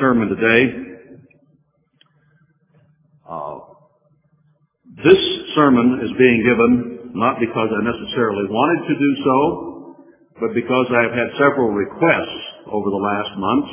[0.00, 0.60] sermon today.
[3.28, 3.58] Uh,
[5.04, 5.20] this
[5.54, 9.38] sermon is being given not because I necessarily wanted to do so,
[10.40, 13.72] but because I've had several requests over the last months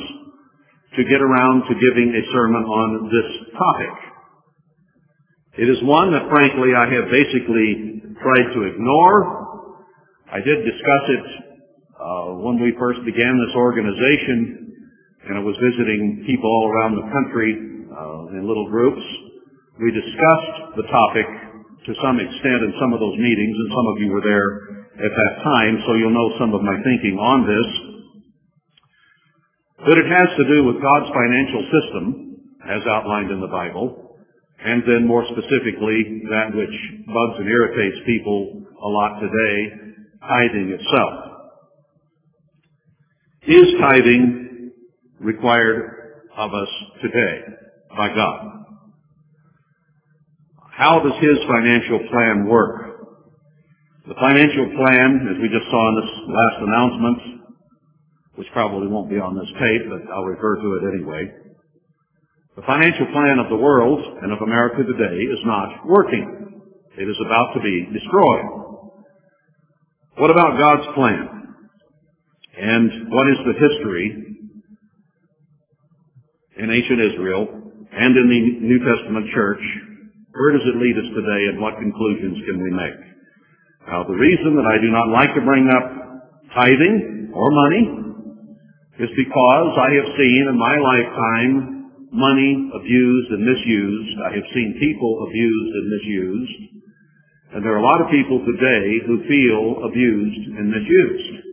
[0.96, 3.94] to get around to giving a sermon on this topic.
[5.58, 9.76] It is one that frankly I have basically tried to ignore.
[10.32, 11.26] I did discuss it
[12.00, 14.63] uh, when we first began this organization,
[15.24, 17.50] and I was visiting people all around the country
[17.88, 19.00] uh, in little groups.
[19.80, 21.26] We discussed the topic
[21.88, 24.48] to some extent in some of those meetings, and some of you were there
[25.00, 27.68] at that time, so you'll know some of my thinking on this.
[29.84, 32.04] But it has to do with God's financial system,
[32.68, 34.16] as outlined in the Bible,
[34.64, 39.56] and then more specifically, that which bugs and irritates people a lot today,
[40.20, 41.14] tithing itself.
[43.44, 44.43] Is tithing
[45.20, 46.68] required of us
[47.02, 47.40] today
[47.96, 48.64] by God?
[50.76, 52.84] How does His financial plan work?
[54.06, 57.18] The financial plan, as we just saw in this last announcement,
[58.34, 61.30] which probably won't be on this tape, but I'll refer to it anyway.
[62.56, 66.62] The financial plan of the world and of America today is not working.
[66.98, 68.46] It is about to be destroyed.
[70.18, 71.28] What about God's plan?
[72.56, 74.33] And what is the history
[76.58, 77.48] in ancient Israel
[77.92, 79.64] and in the New Testament church
[80.34, 83.00] where does it lead us today and what conclusions can we make?
[83.86, 85.86] Now the reason that I do not like to bring up
[86.50, 87.84] tithing or money
[88.98, 94.16] is because I have seen in my lifetime money abused and misused.
[94.26, 96.58] I have seen people abused and misused.
[97.54, 101.43] And there are a lot of people today who feel abused and misused.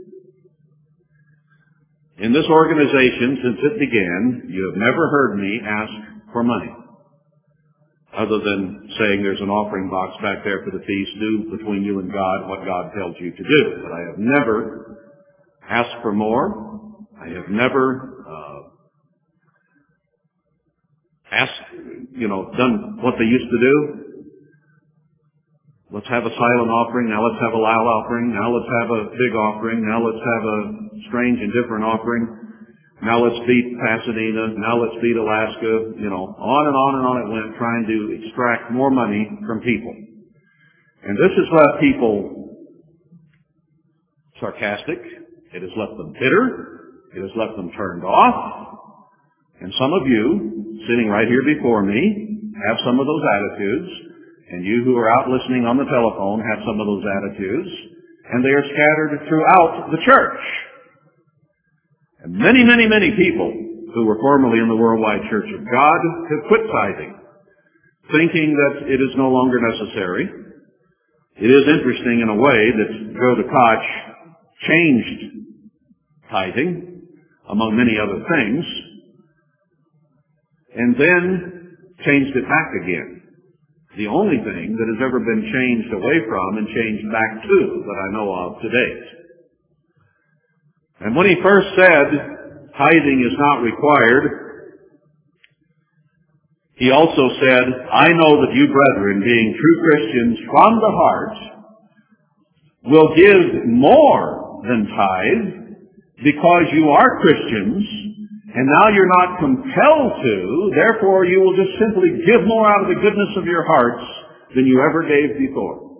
[2.22, 5.94] In this organization, since it began, you have never heard me ask
[6.32, 6.70] for money
[8.14, 12.00] other than saying there's an offering box back there for the feast, do between you
[12.00, 13.62] and God what God tells you to do.
[13.84, 15.00] But I have never
[15.68, 17.00] asked for more.
[17.16, 18.60] I have never uh,
[21.32, 21.62] asked,
[22.12, 23.76] you know, done what they used to do.
[25.92, 27.10] Let's have a silent offering.
[27.10, 28.32] Now let's have a loud offering.
[28.34, 29.88] Now let's have a big offering.
[29.88, 32.42] Now let's have a strange and different offering.
[33.02, 34.54] Now let's beat Pasadena.
[34.62, 35.98] Now let's beat Alaska.
[35.98, 39.62] You know, on and on and on it went, trying to extract more money from
[39.62, 39.94] people.
[41.02, 42.42] And this has left people
[44.40, 45.02] sarcastic.
[45.54, 46.46] It has left them bitter.
[47.18, 48.78] It has left them turned off.
[49.62, 53.90] And some of you, sitting right here before me, have some of those attitudes.
[54.54, 57.70] And you who are out listening on the telephone have some of those attitudes.
[58.30, 60.42] And they are scattered throughout the church.
[62.24, 63.50] And many, many, many people
[63.94, 66.00] who were formerly in the Worldwide Church of God
[66.30, 67.14] have quit tithing,
[68.14, 70.30] thinking that it is no longer necessary.
[71.38, 73.84] It is interesting in a way that Joe Tkach
[74.68, 75.22] changed
[76.30, 77.02] tithing,
[77.50, 78.66] among many other things,
[80.76, 83.22] and then changed it back again.
[83.98, 88.00] The only thing that has ever been changed away from and changed back to that
[88.08, 89.21] I know of to date.
[91.04, 92.06] And when he first said
[92.78, 94.42] tithing is not required,
[96.76, 97.64] he also said,
[97.94, 101.38] I know that you brethren, being true Christians from the heart,
[102.86, 107.86] will give more than tithe because you are Christians
[108.54, 112.90] and now you're not compelled to, therefore you will just simply give more out of
[112.90, 114.04] the goodness of your hearts
[114.56, 115.91] than you ever gave before.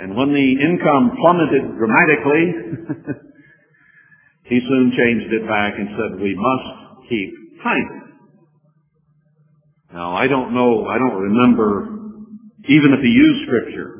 [0.00, 2.44] And when the income plummeted dramatically,
[4.50, 8.02] he soon changed it back and said, we must keep tithing.
[9.92, 11.94] Now, I don't know, I don't remember
[12.66, 13.90] even if he used scripture,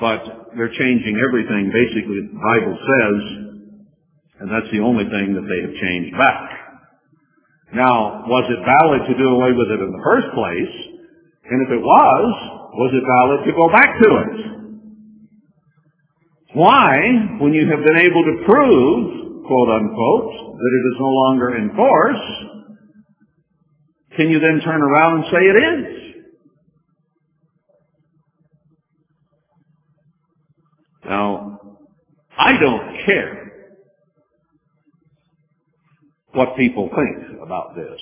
[0.00, 3.18] but they're changing everything basically the Bible says,
[4.40, 6.48] and that's the only thing that they have changed back.
[7.76, 10.74] Now, was it valid to do away with it in the first place?
[11.44, 14.50] And if it was, was it valid to go back to it?
[16.54, 16.96] Why,
[17.40, 21.74] when you have been able to prove, quote unquote, that it is no longer in
[21.76, 22.50] force,
[24.16, 26.00] can you then turn around and say it is?
[31.04, 31.60] Now,
[32.36, 33.52] I don't care
[36.32, 38.00] what people think about this.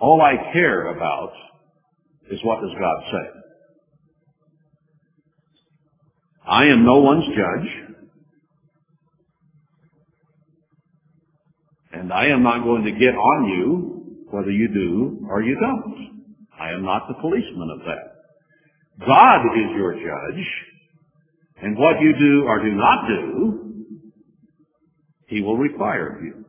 [0.00, 1.32] All I care about
[2.30, 3.39] is what does God say.
[6.50, 7.70] I am no one's judge.
[11.92, 16.24] And I am not going to get on you whether you do or you don't.
[16.58, 19.06] I am not the policeman of that.
[19.06, 20.44] God is your judge,
[21.62, 23.84] and what you do or do not do,
[25.28, 26.44] He will require of you.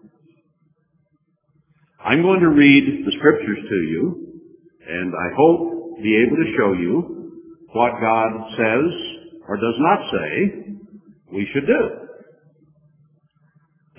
[2.03, 4.41] I'm going to read the scriptures to you,
[4.87, 7.31] and I hope be able to show you
[7.73, 9.10] what God says
[9.51, 10.63] or does not say
[11.33, 11.83] we should do.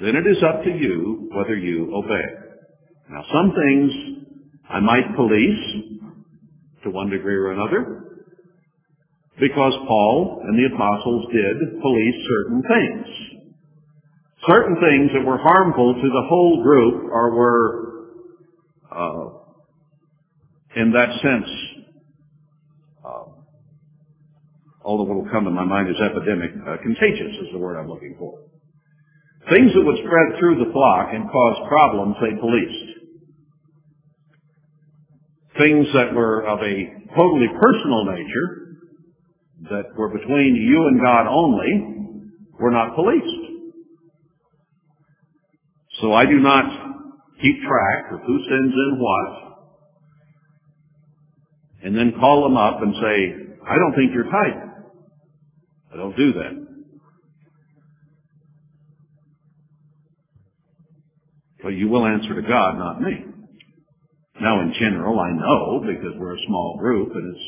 [0.00, 2.24] Then it is up to you whether you obey.
[3.10, 3.92] Now some things
[4.70, 6.08] I might police
[6.84, 8.02] to one degree or another
[9.38, 13.06] because Paul and the apostles did police certain things.
[14.48, 17.82] Certain things that were harmful to the whole group or were
[18.90, 19.24] uh,
[20.76, 21.50] in that sense,
[23.04, 23.24] uh,
[24.84, 27.88] although what will come to my mind is epidemic, uh, contagious is the word I'm
[27.88, 28.38] looking for.
[29.50, 32.88] Things that would spread through the flock and cause problems, they policed.
[35.58, 36.74] Things that were of a
[37.16, 38.48] totally personal nature,
[39.70, 42.22] that were between you and God only,
[42.58, 43.52] were not policed.
[46.00, 46.64] So I do not
[47.40, 49.52] keep track of who sends in what,
[51.84, 53.16] and then call them up and say,
[53.68, 54.61] I don't think you're tight.
[55.92, 56.66] I don't do that.
[61.62, 63.24] But you will answer to God, not me.
[64.40, 67.44] Now in general, I know because we're a small group and it's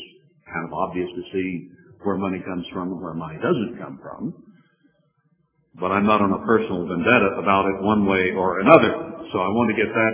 [0.47, 1.69] kind of obvious to see
[2.03, 4.33] where money comes from and where money doesn't come from.
[5.79, 9.27] But I'm not on a personal vendetta about it one way or another.
[9.33, 10.13] So I want to get that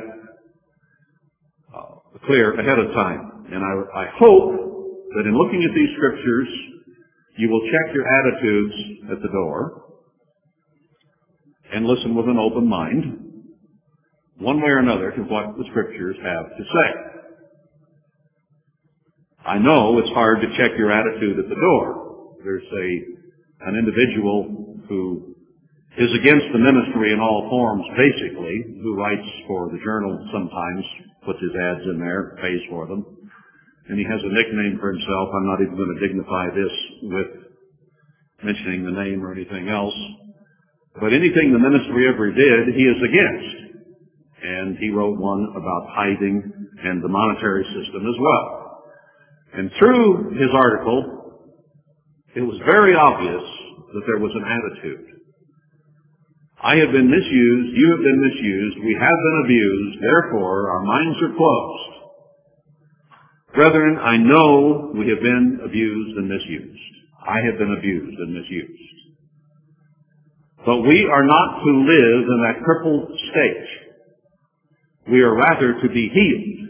[1.77, 3.45] uh, clear ahead of time.
[3.51, 4.49] And I, I hope
[5.13, 6.47] that in looking at these scriptures,
[7.37, 8.73] you will check your attitudes
[9.11, 9.83] at the door
[11.73, 13.03] and listen with an open mind,
[14.39, 17.11] one way or another, to what the scriptures have to say.
[19.45, 22.35] I know it's hard to check your attitude at the door.
[22.43, 25.35] There's a, an individual who
[25.97, 30.85] is against the ministry in all forms, basically, who writes for the journal sometimes,
[31.25, 33.05] puts his ads in there, pays for them.
[33.89, 35.29] And he has a nickname for himself.
[35.33, 37.29] I'm not even going to dignify this with
[38.43, 39.95] mentioning the name or anything else.
[40.99, 43.55] But anything the ministry ever did, he is against.
[44.43, 46.51] And he wrote one about tithing
[46.83, 48.47] and the monetary system as well.
[49.53, 51.43] And through his article,
[52.35, 53.43] it was very obvious
[53.93, 55.11] that there was an attitude
[56.61, 61.17] I have been misused, you have been misused, we have been abused, therefore our minds
[61.25, 62.00] are closed.
[63.53, 66.91] Brethren, I know we have been abused and misused.
[67.27, 68.91] I have been abused and misused.
[70.65, 73.67] But we are not to live in that crippled state.
[75.11, 76.61] We are rather to be healed.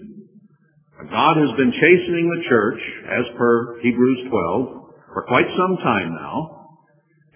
[1.11, 4.67] God has been chastening the church, as per Hebrews 12,
[5.13, 6.69] for quite some time now.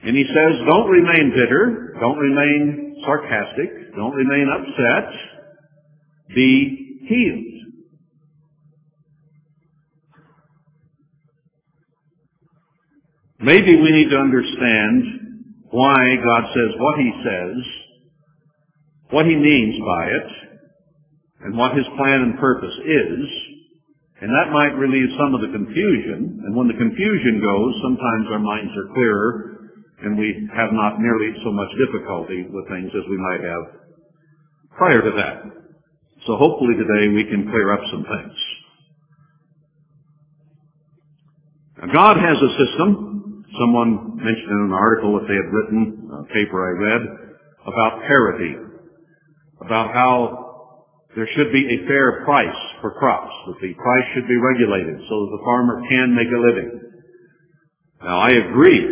[0.04, 5.12] And he says, don't remain bitter, don't remain sarcastic, don't remain upset,
[6.34, 7.55] be healed.
[13.46, 17.56] Maybe we need to understand why God says what he says,
[19.14, 20.30] what he means by it,
[21.46, 23.22] and what his plan and purpose is,
[24.22, 26.42] and that might relieve some of the confusion.
[26.42, 29.56] And when the confusion goes, sometimes our minds are clearer
[30.02, 33.64] and we have not nearly so much difficulty with things as we might have
[34.78, 35.44] prior to that.
[36.28, 38.38] So hopefully today we can clear up some things.
[41.78, 43.15] Now God has a system.
[43.60, 47.02] Someone mentioned in an article that they had written, a paper I read,
[47.66, 48.54] about parity,
[49.62, 50.46] about how
[51.16, 55.16] there should be a fair price for crops, that the price should be regulated so
[55.24, 56.70] that the farmer can make a living.
[58.04, 58.84] Now I agree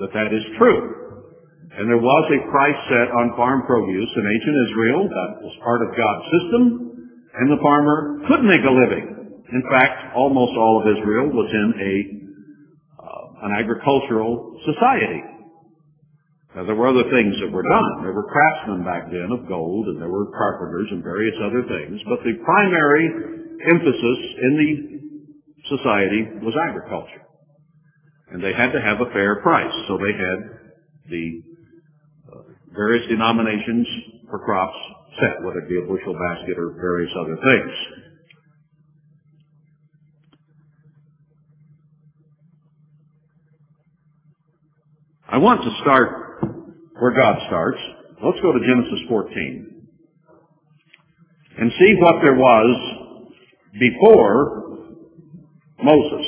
[0.00, 0.80] that that is true.
[1.76, 5.80] And there was a price set on farm produce in ancient Israel that was part
[5.84, 6.62] of God's system,
[7.32, 9.40] and the farmer could make a living.
[9.52, 12.21] In fact, almost all of Israel was in a
[13.42, 15.22] an agricultural society.
[16.54, 18.04] Now, there were other things that were done.
[18.04, 22.00] There were craftsmen back then of gold, and there were carpenters and various other things.
[22.04, 23.08] But the primary
[23.72, 24.70] emphasis in the
[25.76, 27.24] society was agriculture.
[28.30, 29.72] And they had to have a fair price.
[29.88, 30.38] So they had
[31.08, 31.42] the
[32.32, 32.42] uh,
[32.74, 33.86] various denominations
[34.28, 34.76] for crops
[35.20, 37.72] set, whether it be a bushel basket or various other things.
[45.32, 46.44] I want to start
[47.00, 47.78] where God starts.
[48.22, 49.72] Let's go to Genesis 14.
[51.56, 52.68] and see what there was
[53.80, 54.76] before
[55.82, 56.26] Moses.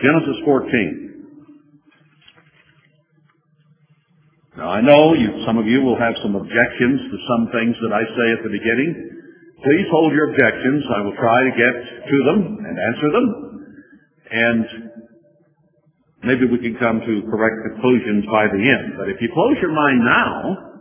[0.00, 1.26] Genesis 14.
[4.56, 7.92] Now I know you, some of you will have some objections to some things that
[7.92, 9.12] I say at the beginning.
[9.60, 10.84] Please hold your objections.
[10.88, 11.74] I will try to get
[12.08, 13.26] to them and answer them.
[14.32, 14.91] And
[16.24, 18.98] maybe we can come to correct conclusions by the end.
[18.98, 20.72] But if you close your mind now,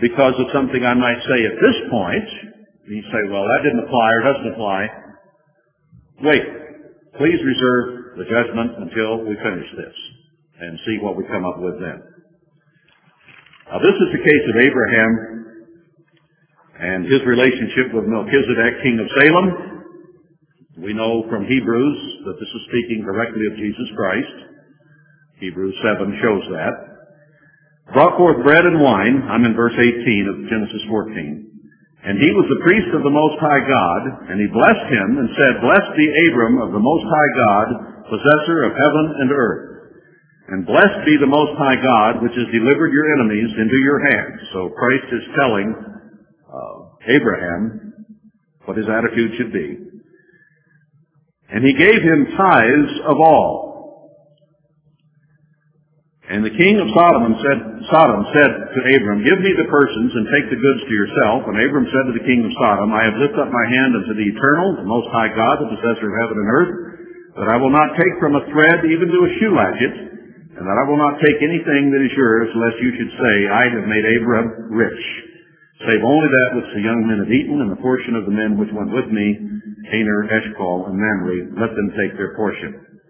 [0.00, 2.28] because of something I might say at this point,
[2.88, 4.80] you say, well, that didn't apply or doesn't apply.
[6.24, 6.44] Wait.
[7.18, 9.96] Please reserve the judgment until we finish this
[10.60, 12.00] and see what we come up with then.
[13.68, 15.12] Now this is the case of Abraham
[16.80, 19.79] and his relationship with Melchizedek, king of Salem.
[20.80, 24.36] We know from Hebrews that this is speaking directly of Jesus Christ.
[25.36, 26.74] Hebrews 7 shows that.
[27.92, 32.08] Brought forth bread and wine, I'm in verse 18 of Genesis 14.
[32.08, 35.28] And he was the priest of the Most High God, and he blessed him and
[35.36, 37.66] said, Blessed be Abram of the Most High God,
[38.08, 39.66] possessor of heaven and earth.
[40.48, 44.38] And blessed be the Most High God, which has delivered your enemies into your hands.
[44.56, 45.68] So Christ is telling
[46.48, 47.92] uh, Abraham
[48.64, 49.89] what his attitude should be.
[51.50, 53.70] And he gave him tithes of all.
[56.30, 57.58] And the king of Sodom said,
[57.90, 61.50] Sodom said to Abram, Give me the persons and take the goods to yourself.
[61.50, 64.14] And Abram said to the king of Sodom, I have lifted up my hand unto
[64.14, 66.74] the eternal, the most high God, the possessor of heaven and earth,
[67.34, 69.94] that I will not take from a thread even to a shoe latchet,
[70.54, 73.64] and that I will not take anything that is yours, lest you should say, I
[73.74, 75.02] have made Abram rich,
[75.86, 78.60] save only that which the young men have eaten, and the portion of the men
[78.60, 79.26] which went with me,
[79.88, 83.00] Aner, Eshcol, and Mamre, let them take their portion.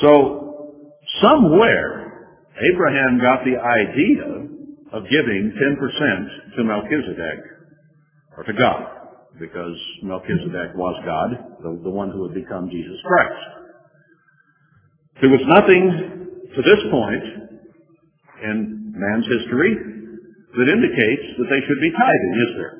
[0.00, 0.80] So,
[1.20, 4.26] somewhere, Abraham got the idea
[4.96, 7.40] of giving 10% to Melchizedek,
[8.36, 8.82] or to God,
[9.38, 11.30] because Melchizedek was God,
[11.62, 13.42] the, the one who would become Jesus Christ.
[15.20, 17.24] There was nothing to this point
[18.48, 19.99] in man's history
[20.58, 22.74] that indicates that they should be tithing, is there?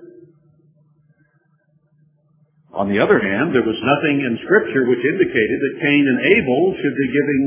[2.74, 6.62] On the other hand, there was nothing in Scripture which indicated that Cain and Abel
[6.78, 7.42] should be giving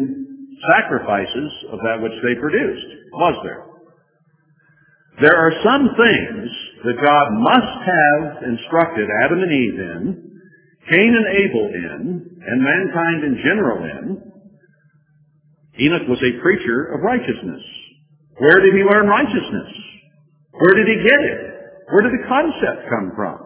[0.68, 3.64] sacrifices of that which they produced, was there?
[5.22, 6.50] There are some things
[6.86, 10.02] that God must have instructed Adam and Eve in,
[10.90, 12.02] Cain and Abel in,
[12.44, 14.34] and mankind in general in,
[15.80, 17.64] Enoch was a preacher of righteousness.
[18.38, 19.72] Where did he learn righteousness?
[20.54, 21.40] Where did he get it?
[21.90, 23.38] Where did the concept come from?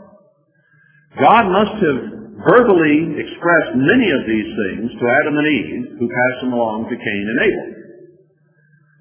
[1.20, 2.02] God must have
[2.46, 6.96] verbally expressed many of these things to Adam and Eve, who passed them along to
[6.96, 7.70] Cain and Abel.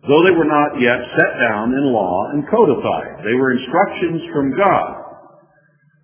[0.08, 3.26] Though they were not yet set down in law and codified.
[3.26, 5.06] They were instructions from God.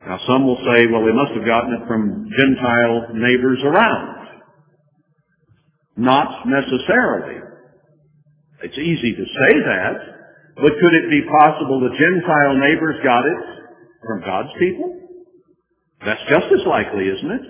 [0.05, 4.27] Now some will say, well, they must have gotten it from Gentile neighbors around.
[5.97, 7.41] Not necessarily.
[8.63, 10.22] It's easy to say that,
[10.57, 13.41] but could it be possible the Gentile neighbors got it
[14.07, 14.99] from God's people?
[16.05, 17.43] That's just as likely, isn't it?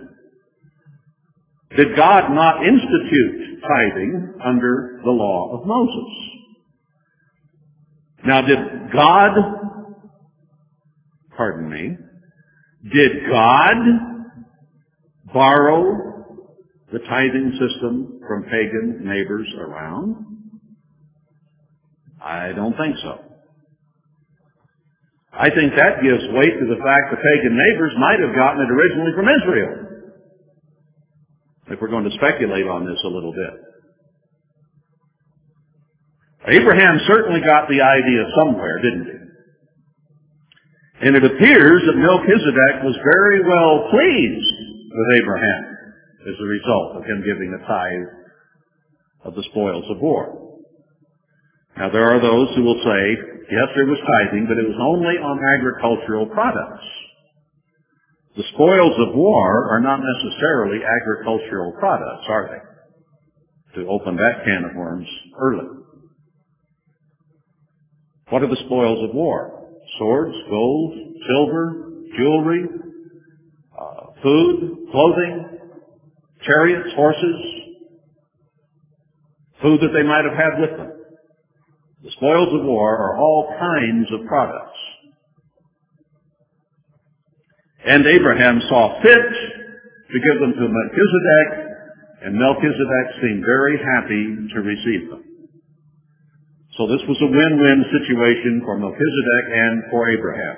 [1.76, 6.32] Did God not institute tithing under the law of Moses?
[8.24, 8.58] Now did
[8.92, 9.30] God,
[11.36, 11.96] pardon me,
[12.92, 13.76] did God
[15.32, 16.12] borrow
[16.92, 20.31] the tithing system from pagan neighbors around?
[22.22, 23.18] I don't think so.
[25.32, 28.70] I think that gives weight to the fact the pagan neighbors might have gotten it
[28.70, 29.72] originally from Israel.
[31.68, 33.54] If we're going to speculate on this a little bit.
[36.52, 39.18] Abraham certainly got the idea somewhere, didn't he?
[41.06, 44.54] And it appears that Melchizedek was very well pleased
[44.92, 45.62] with Abraham
[46.28, 48.10] as a result of him giving a tithe
[49.24, 50.51] of the spoils of war.
[51.76, 53.02] Now there are those who will say,
[53.50, 56.84] yes, there was tithing, but it was only on agricultural products.
[58.36, 63.82] The spoils of war are not necessarily agricultural products, are they?
[63.82, 65.06] To open that can of worms
[65.38, 65.68] early.
[68.28, 69.68] What are the spoils of war?
[69.98, 70.94] Swords, gold,
[71.28, 72.64] silver, jewelry,
[73.78, 75.58] uh, food, clothing,
[76.46, 77.40] chariots, horses,
[79.60, 80.91] food that they might have had with them.
[82.02, 84.78] The spoils of war are all kinds of products.
[87.86, 89.26] And Abraham saw fit
[90.10, 91.48] to give them to Melchizedek,
[92.26, 95.22] and Melchizedek seemed very happy to receive them.
[96.78, 100.56] So this was a win-win situation for Melchizedek and for Abraham.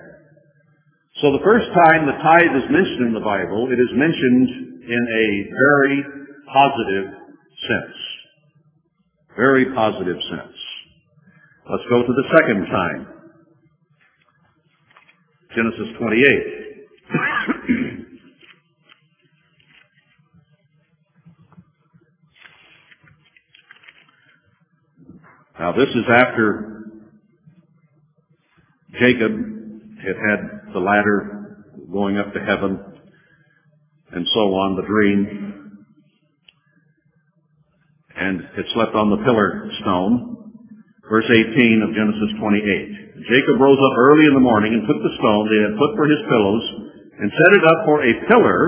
[1.20, 5.02] So the first time the tithe is mentioned in the Bible, it is mentioned in
[5.12, 6.04] a very
[6.48, 7.06] positive
[7.68, 7.96] sense.
[9.36, 10.63] Very positive sense.
[11.70, 13.06] Let's go to the second time.
[15.56, 16.20] Genesis 28.
[25.58, 26.84] now this is after
[29.00, 29.32] Jacob
[30.04, 32.78] had had the ladder going up to heaven
[34.12, 35.86] and so on, the dream,
[38.16, 40.43] and had slept on the pillar stone.
[41.08, 43.28] Verse 18 of Genesis 28.
[43.28, 46.08] Jacob rose up early in the morning and took the stone they had put for
[46.08, 46.64] his pillows
[47.20, 48.60] and set it up for a pillar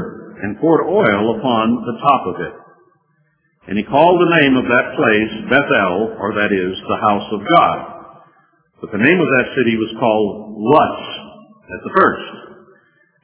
[0.44, 2.54] and poured oil upon the top of it.
[3.66, 7.40] And he called the name of that place Bethel, or that is, the house of
[7.42, 7.78] God.
[8.84, 10.98] But the name of that city was called Luz
[11.72, 12.28] at the first.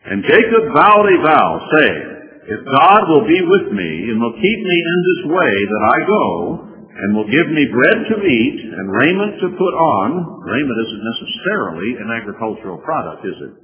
[0.09, 2.02] And Jacob vowed a vow, saying,
[2.49, 5.99] If God will be with me and will keep me in this way that I
[6.09, 11.05] go, and will give me bread to eat and raiment to put on, raiment isn't
[11.13, 13.55] necessarily an agricultural product, is it?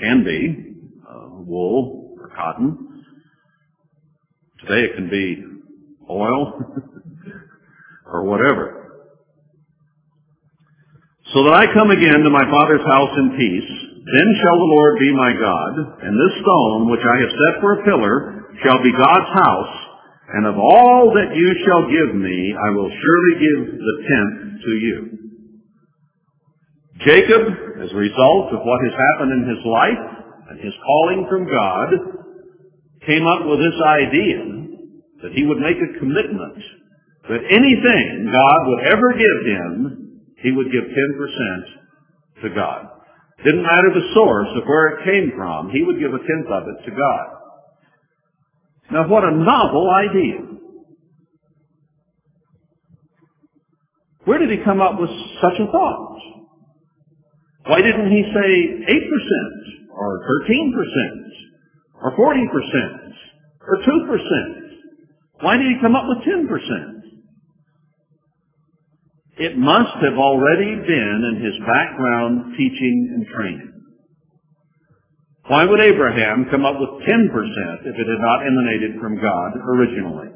[0.00, 0.74] Can be,
[1.08, 3.04] uh, wool or cotton.
[4.60, 5.44] Today it can be
[6.10, 6.58] oil
[8.06, 8.82] or whatever.
[11.32, 13.70] So that I come again to my father's house in peace,
[14.02, 17.72] then shall the Lord be my God, and this stone which I have set for
[17.78, 19.74] a pillar shall be God's house,
[20.32, 24.72] and of all that you shall give me, I will surely give the tenth to
[24.72, 24.98] you.
[27.04, 27.42] Jacob,
[27.84, 30.04] as a result of what has happened in his life
[30.50, 31.88] and his calling from God,
[33.04, 34.40] came up with this idea
[35.22, 36.62] that he would make a commitment
[37.28, 42.86] that anything God would ever give him, he would give 10% to God.
[43.44, 46.64] Didn't matter the source of where it came from, he would give a tenth of
[46.68, 47.41] it to God.
[48.92, 50.38] Now what a novel idea.
[54.24, 56.18] Where did he come up with such a thought?
[57.66, 61.22] Why didn't he say 8% or 13%?
[62.02, 63.14] or 40%
[63.68, 64.20] or 2%?
[65.40, 67.02] Why did he come up with 10%?
[69.38, 73.71] It must have already been in his background teaching and training.
[75.46, 80.28] Why would Abraham come up with 10% if it had not emanated from God originally?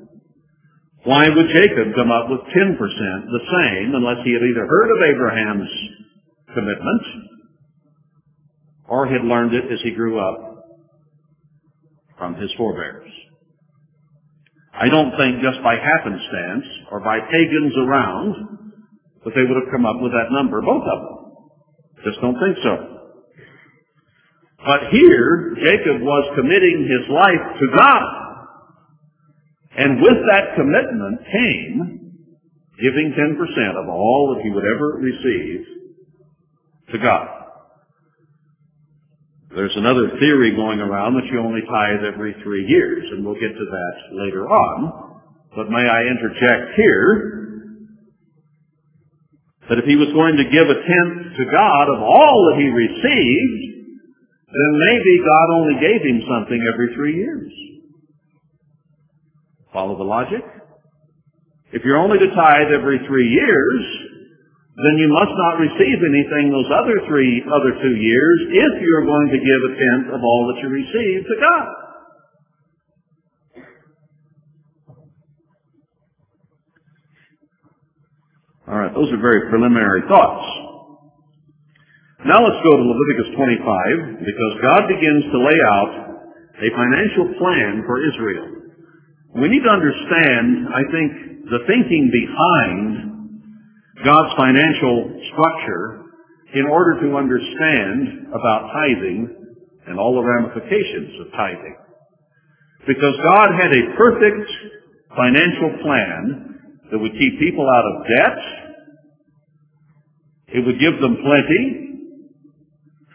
[1.05, 5.15] Why would Jacob come up with 10% the same unless he had either heard of
[5.15, 5.71] Abraham's
[6.53, 7.03] commitment
[8.89, 10.57] or had learned it as he grew up
[12.19, 13.11] from his forebears.
[14.73, 18.35] I don't think just by happenstance or by pagans around
[19.25, 21.17] that they would have come up with that number, both of them.
[22.05, 22.96] Just don't think so.
[24.67, 28.03] But here, Jacob was committing his life to God.
[29.79, 32.07] And with that commitment came
[32.83, 35.67] giving 10% of all that he would ever receive
[36.93, 37.29] to God.
[39.55, 43.55] There's another theory going around that you only tithe every three years, and we'll get
[43.55, 45.23] to that later on.
[45.55, 47.71] But may I interject here
[49.71, 52.69] that if he was going to give a tenth to God of all that he
[52.69, 53.76] received,
[54.57, 57.53] then maybe God only gave him something every three years.
[59.73, 60.41] Follow the logic?
[61.73, 63.81] If you're only to tithe every three years,
[64.77, 69.29] then you must not receive anything those other three, other two years if you're going
[69.29, 71.67] to give a tenth of all that you receive to God.
[78.69, 80.66] All right, those are very preliminary thoughts.
[82.27, 85.93] Now let's go to Leviticus 25 because God begins to lay out
[86.59, 88.67] a financial plan for Israel.
[89.39, 91.11] We need to understand, I think,
[91.47, 92.83] the thinking behind
[94.03, 96.03] God's financial structure
[96.59, 99.31] in order to understand about tithing
[99.87, 101.77] and all the ramifications of tithing.
[102.89, 104.51] Because God had a perfect
[105.15, 106.59] financial plan
[106.91, 108.39] that would keep people out of debt,
[110.59, 111.86] it would give them plenty,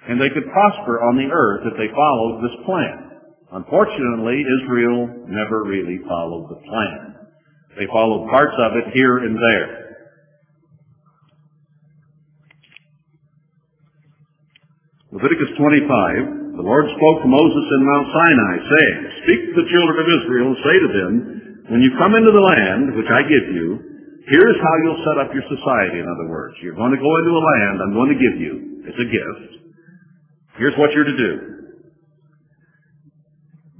[0.09, 3.11] and they could prosper on the earth if they followed this plan.
[3.51, 7.27] Unfortunately, Israel never really followed the plan.
[7.77, 9.81] They followed parts of it here and there.
[15.11, 19.97] Leviticus 25, the Lord spoke to Moses in Mount Sinai, saying, Speak to the children
[19.99, 21.11] of Israel and say to them,
[21.75, 23.67] When you come into the land which I give you,
[24.31, 26.55] here's how you'll set up your society, in other words.
[26.63, 28.53] You're going to go into a land I'm going to give you.
[28.87, 29.60] It's a gift.
[30.57, 31.33] Here's what you're to do.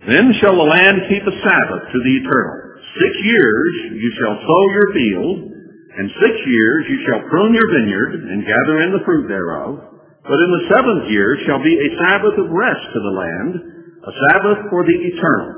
[0.07, 2.57] Then shall the land keep a Sabbath to the eternal.
[2.97, 5.38] Six years you shall sow your field,
[5.91, 9.91] and six years you shall prune your vineyard, and gather in the fruit thereof.
[10.25, 13.51] But in the seventh year shall be a Sabbath of rest to the land,
[14.01, 15.49] a Sabbath for the eternal.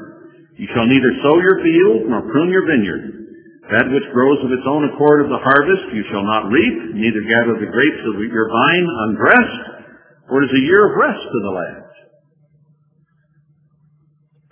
[0.60, 3.23] You shall neither sow your field nor prune your vineyard.
[3.71, 7.23] That which grows of its own accord of the harvest you shall not reap, neither
[7.23, 9.73] gather the grapes of your vine undressed,
[10.34, 11.86] for it is a year of rest to the land.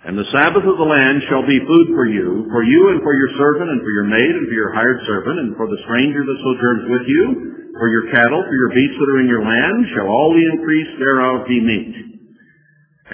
[0.06, 3.10] And the Sabbath of the land shall be food for you, for you and for
[3.10, 6.22] your servant and for your maid and for your hired servant and for the stranger
[6.22, 7.24] that sojourns with you,
[7.74, 10.90] for your cattle, for your beasts that are in your land, shall all the increase
[11.02, 11.94] thereof be meat.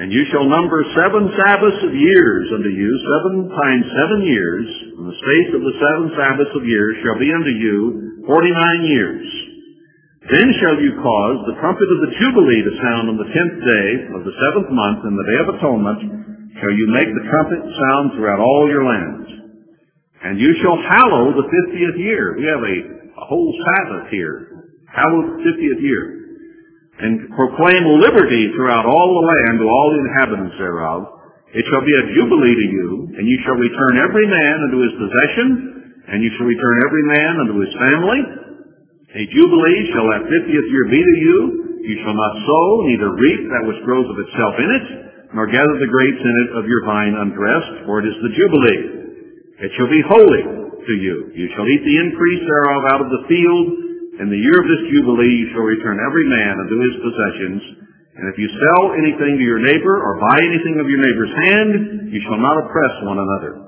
[0.04, 5.08] And you shall number seven Sabbaths of years unto you, seven times seven years, and
[5.08, 7.76] the space of the seven Sabbaths of years shall be unto you
[8.28, 9.47] forty-nine years.
[10.28, 13.88] Then shall you cause the trumpet of the Jubilee to sound on the tenth day
[14.12, 16.00] of the seventh month in the day of atonement,
[16.60, 19.28] shall you make the trumpet sound throughout all your lands.
[20.20, 22.36] And you shall hallow the fiftieth year.
[22.36, 22.76] We have a,
[23.08, 24.68] a whole Sabbath here.
[24.92, 26.04] Hallow the fiftieth year.
[26.98, 31.00] And proclaim liberty throughout all the land to all the inhabitants thereof.
[31.56, 34.94] It shall be a jubilee to you, and you shall return every man unto his
[35.00, 35.48] possession,
[36.12, 38.47] and you shall return every man unto his family.
[39.08, 41.38] A jubilee shall that fiftieth year be to you.
[41.80, 44.86] You shall not sow, neither reap that which grows of itself in it,
[45.32, 48.84] nor gather the grapes in it of your vine undressed, for it is the Jubilee.
[49.64, 51.32] It shall be holy to you.
[51.32, 53.66] You shall eat the increase thereof out of the field.
[54.20, 57.60] In the year of this Jubilee you shall return every man unto his possessions.
[58.12, 62.12] And if you sell anything to your neighbor or buy anything of your neighbor's hand,
[62.12, 63.67] you shall not oppress one another.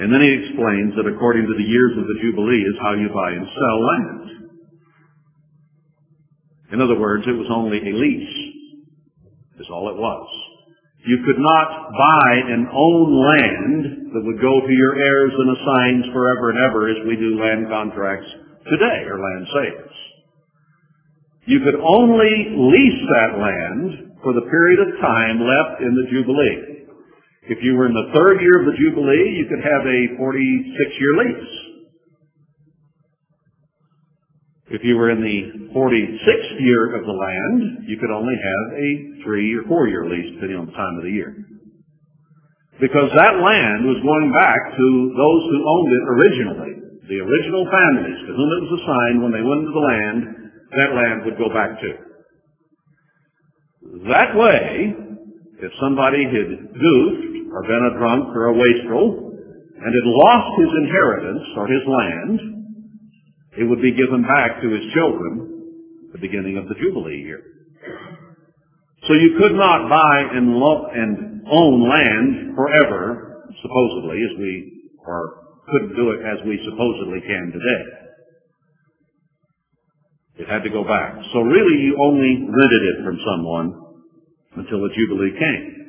[0.00, 3.12] And then he explains that according to the years of the Jubilee is how you
[3.12, 4.24] buy and sell land.
[6.72, 8.50] In other words, it was only a lease
[9.60, 10.28] is all it was.
[11.04, 13.80] You could not buy and own land
[14.12, 17.68] that would go to your heirs and assigns forever and ever as we do land
[17.68, 18.28] contracts
[18.68, 19.96] today or land sales.
[21.44, 26.79] You could only lease that land for the period of time left in the Jubilee.
[27.50, 31.14] If you were in the third year of the Jubilee, you could have a 46-year
[31.18, 31.54] lease.
[34.70, 38.88] If you were in the 46th year of the land, you could only have a
[39.26, 41.34] three or four year lease, depending on the time of the year.
[42.78, 46.74] Because that land was going back to those who owned it originally.
[47.10, 50.22] The original families to whom it was assigned when they went into the land,
[50.78, 51.90] that land would go back to.
[54.06, 54.94] That way,
[55.66, 59.30] if somebody had goofed or been a drunk or a wastrel
[59.80, 62.38] and had lost his inheritance or his land,
[63.58, 67.42] it would be given back to his children at the beginning of the Jubilee year.
[69.08, 75.40] So you could not buy and, and own land forever, supposedly, as we, or
[75.72, 77.84] couldn't do it as we supposedly can today.
[80.44, 81.16] It had to go back.
[81.32, 83.66] So really you only rented it from someone
[84.56, 85.80] until the Jubilee came.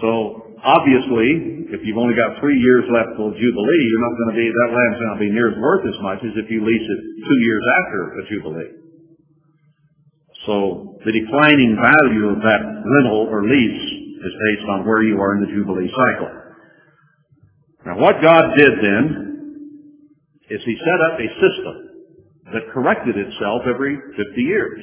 [0.00, 4.38] So Obviously, if you've only got three years left till Jubilee, you're not going to
[4.40, 6.64] be, that land's not going to be near as worth as much as if you
[6.64, 8.72] lease it two years after a Jubilee.
[10.48, 13.84] So the declining value of that rental or lease
[14.24, 16.32] is based on where you are in the Jubilee cycle.
[17.84, 19.04] Now what God did then
[20.48, 21.76] is He set up a system
[22.56, 24.80] that corrected itself every 50 years.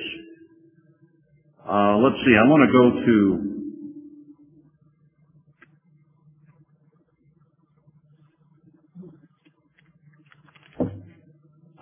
[1.66, 3.52] Uh, let's see, I want to go to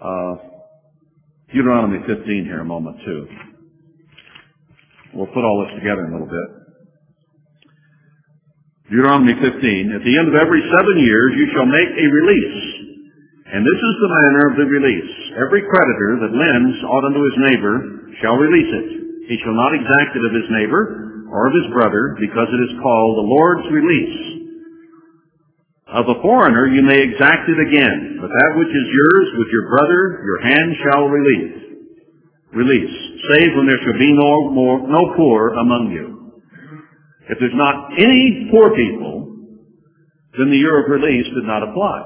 [0.01, 0.35] Uh,
[1.59, 3.27] Deuteronomy 15 here a moment too.
[5.11, 6.49] We'll put all this together in a little bit.
[8.87, 9.51] Deuteronomy 15,
[9.91, 12.63] at the end of every seven years you shall make a release.
[13.51, 15.11] And this is the manner of the release.
[15.35, 17.75] Every creditor that lends aught unto his neighbor
[18.23, 18.87] shall release it.
[19.27, 22.79] He shall not exact it of his neighbor or of his brother, because it is
[22.79, 24.38] called the Lord's release.
[25.89, 29.65] Of a foreigner you may exact it again, but that which is yours with your
[29.73, 31.55] brother, your hand shall release.
[32.53, 32.95] Release,
[33.33, 36.33] save when there shall be no more, no poor among you.
[37.29, 39.33] If there's not any poor people,
[40.37, 42.05] then the year of release did not apply.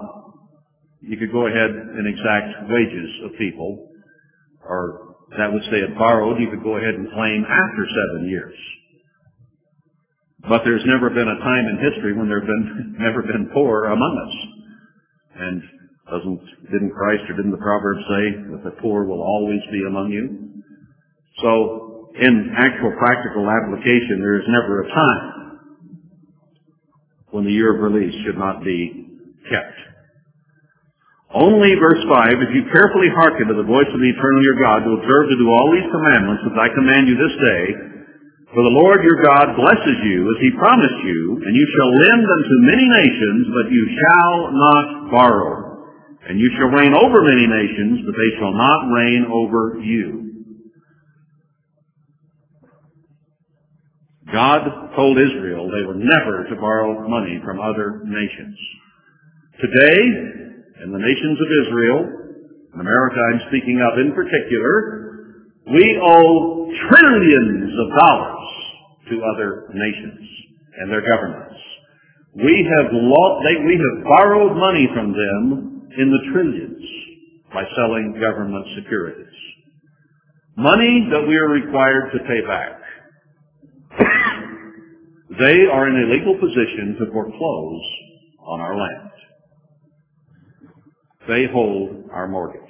[1.01, 3.89] You could go ahead and exact wages of people,
[4.63, 8.55] or that which they had borrowed, you could go ahead and claim after seven years.
[10.47, 13.85] But there's never been a time in history when there have been never been poor
[13.85, 14.35] among us.
[15.39, 15.61] And
[16.11, 20.11] doesn't didn't Christ or didn't the proverb say that the poor will always be among
[20.11, 20.61] you?
[21.41, 25.25] So in actual practical application, there is never a time
[27.31, 29.09] when the year of release should not be
[29.49, 29.77] kept.
[31.33, 34.85] Only, verse 5, if you carefully hearken to the voice of the eternal your God
[34.85, 37.92] to observe to do all these commandments that I command you this day,
[38.53, 42.21] for the Lord your God blesses you as he promised you, and you shall lend
[42.21, 45.57] unto many nations, but you shall not borrow.
[46.29, 50.23] And you shall reign over many nations, but they shall not reign over you.
[54.31, 54.61] God
[54.95, 58.57] told Israel they were never to borrow money from other nations.
[59.61, 59.99] Today,
[60.85, 61.99] in the nations of Israel,
[62.73, 65.33] in America I'm speaking of in particular,
[65.73, 68.42] we owe trillions of dollars
[69.09, 70.27] to other nations
[70.79, 71.59] and their governments.
[72.35, 76.83] We have, they, we have borrowed money from them in the trillions
[77.53, 79.27] by selling government securities.
[80.57, 82.79] Money that we are required to pay back.
[85.33, 87.81] They are in a legal position to foreclose
[88.45, 89.09] on our land.
[91.27, 92.61] They hold our mortgage.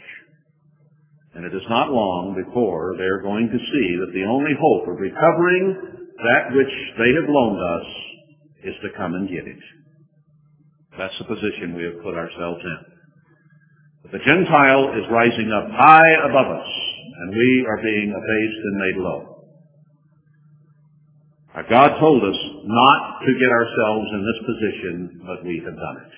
[1.35, 4.87] And it is not long before they are going to see that the only hope
[4.87, 7.87] of recovering that which they have loaned us
[8.63, 9.63] is to come and get it.
[10.97, 12.79] That's the position we have put ourselves in.
[14.03, 16.69] But the Gentile is rising up high above us,
[17.21, 19.33] and we are being abased and made low.
[21.69, 26.13] God told us not to get ourselves in this position, but we have done it.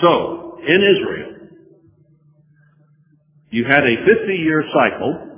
[0.00, 1.48] So, in Israel,
[3.50, 5.29] you had a 50-year cycle,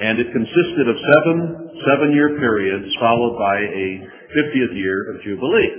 [0.00, 3.86] and it consisted of seven seven-year periods followed by a
[4.34, 5.70] 50th year of Jubilee.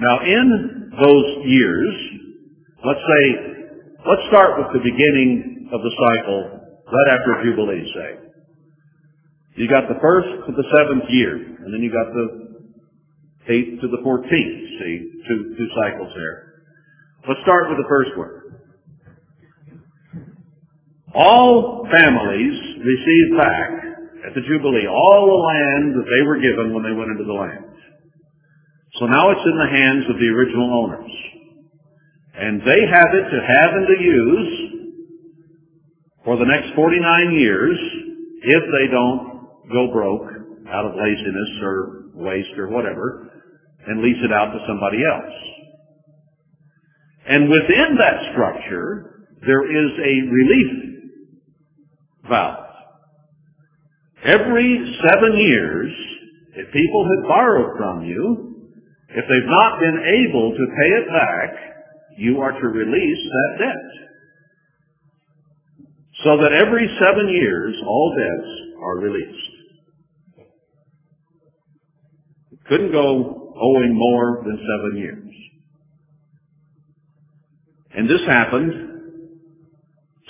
[0.00, 1.94] Now, in those years,
[2.84, 3.24] let's say,
[4.08, 6.40] let's start with the beginning of the cycle
[6.88, 8.10] right after Jubilee, say.
[9.56, 12.26] You got the first to the seventh year, and then you got the
[13.54, 14.60] eighth to the fourteenth.
[14.80, 14.94] See,
[15.28, 16.54] two, two cycles there.
[17.28, 18.43] Let's start with the first one.
[21.14, 23.70] All families received back
[24.26, 27.38] at the Jubilee all the land that they were given when they went into the
[27.38, 27.70] land.
[28.98, 31.10] So now it's in the hands of the original owners.
[32.34, 34.52] And they have it to have and to use
[36.24, 37.78] for the next 49 years
[38.42, 40.30] if they don't go broke
[40.68, 43.30] out of laziness or waste or whatever
[43.86, 45.34] and lease it out to somebody else.
[47.28, 50.93] And within that structure, there is a relief
[52.28, 52.64] valve.
[54.24, 55.92] Every seven years,
[56.56, 58.54] if people have borrowed from you,
[59.10, 61.74] if they've not been able to pay it back,
[62.16, 64.04] you are to release that debt
[66.24, 69.50] so that every seven years all debts are released.
[72.68, 75.34] Couldn't go owing more than seven years.
[77.96, 78.93] And this happened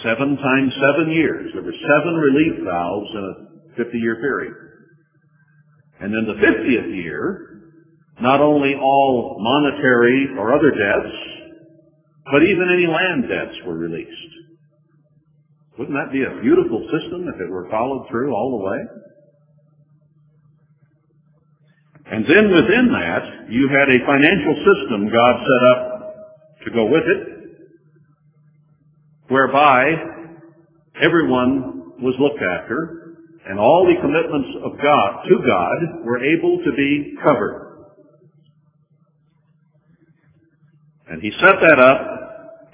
[0.04, 1.50] seven times seven years.
[1.54, 4.54] There were seven relief valves in a 50-year period.
[6.00, 7.72] And in the 50th year,
[8.20, 11.16] not only all monetary or other debts,
[12.30, 14.10] but even any land debts were released.
[15.78, 18.78] Wouldn't that be a beautiful system if it were followed through all the way?
[22.06, 25.80] And then within that, you had a financial system God set up
[26.64, 27.43] to go with it,
[29.28, 29.92] whereby
[31.00, 36.72] everyone was looked after, and all the commitments of God to God were able to
[36.76, 37.64] be covered.
[41.08, 42.00] And he set that up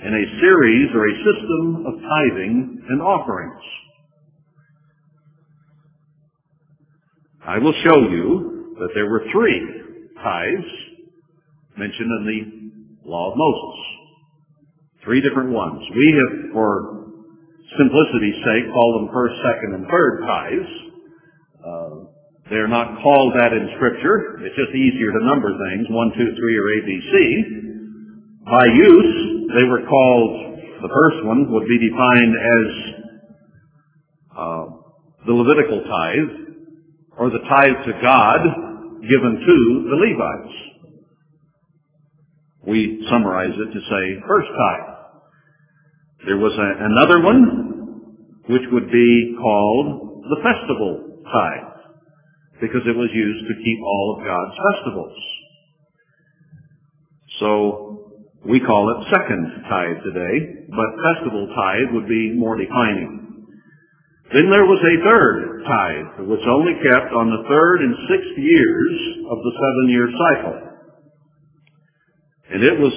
[0.01, 3.63] in a series or a system of tithing and offerings.
[7.47, 9.83] I will show you that there were three
[10.23, 10.71] tithes
[11.77, 12.71] mentioned in
[13.05, 14.00] the law of Moses.
[15.05, 15.81] Three different ones.
[15.97, 17.09] We have, for
[17.79, 20.73] simplicity's sake, called them first, second, and third tithes.
[21.65, 21.95] Uh,
[22.51, 24.43] they're not called that in Scripture.
[24.45, 27.15] It's just easier to number things, one, two, three, or ABC.
[28.45, 29.15] By use,
[29.55, 32.69] they were called, the first one would be defined as
[34.37, 34.65] uh,
[35.27, 36.33] the Levitical tithe,
[37.17, 38.41] or the tithe to God
[39.09, 39.57] given to
[39.89, 40.57] the Levites.
[42.67, 44.90] We summarize it to say first tithe.
[46.27, 53.09] There was a, another one which would be called the festival tithe because it was
[53.13, 55.17] used to keep all of God's festivals.
[57.41, 57.91] So
[58.45, 63.21] We call it second tithe today, but festival tithe would be more defining.
[64.33, 68.39] Then there was a third tithe, which was only kept on the third and sixth
[68.39, 68.97] years
[69.29, 70.57] of the seven-year cycle.
[72.49, 72.95] And it was,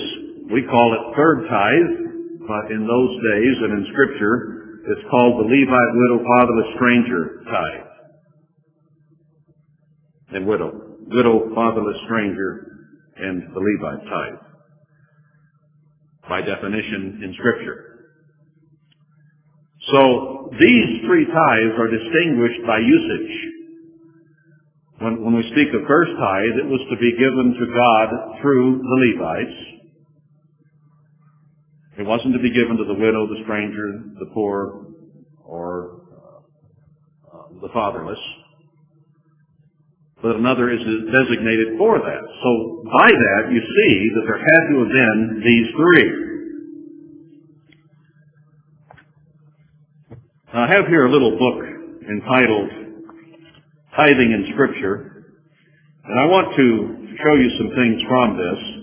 [0.47, 2.12] we call it third tithe,
[2.47, 7.87] but in those days and in Scripture, it's called the Levite widow fatherless stranger tithe.
[10.35, 10.71] And widow,
[11.07, 12.67] widow fatherless stranger,
[13.15, 14.39] and the Levite tithe
[16.27, 17.93] by definition in Scripture.
[19.91, 23.35] So these three tithes are distinguished by usage.
[24.99, 28.07] When, when we speak of first tithe, it was to be given to God
[28.41, 29.59] through the Levites.
[31.97, 34.87] It wasn't to be given to the widow, the stranger, the poor,
[35.45, 36.01] or
[37.31, 38.19] uh, the fatherless.
[40.23, 42.23] But another is designated for that.
[42.41, 46.33] So by that, you see that there had to have been these three.
[50.53, 51.65] Now, I have here a little book
[52.09, 52.69] entitled
[53.95, 55.25] Tithing in Scripture,
[56.05, 58.82] and I want to show you some things from this,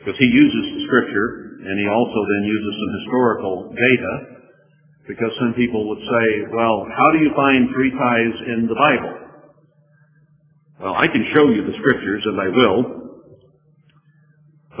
[0.00, 4.12] because he uses the Scripture, and he also then uses some historical data,
[5.06, 9.14] because some people would say, well, how do you find three tithes in the Bible?
[10.80, 13.00] Well, I can show you the Scriptures, and I will,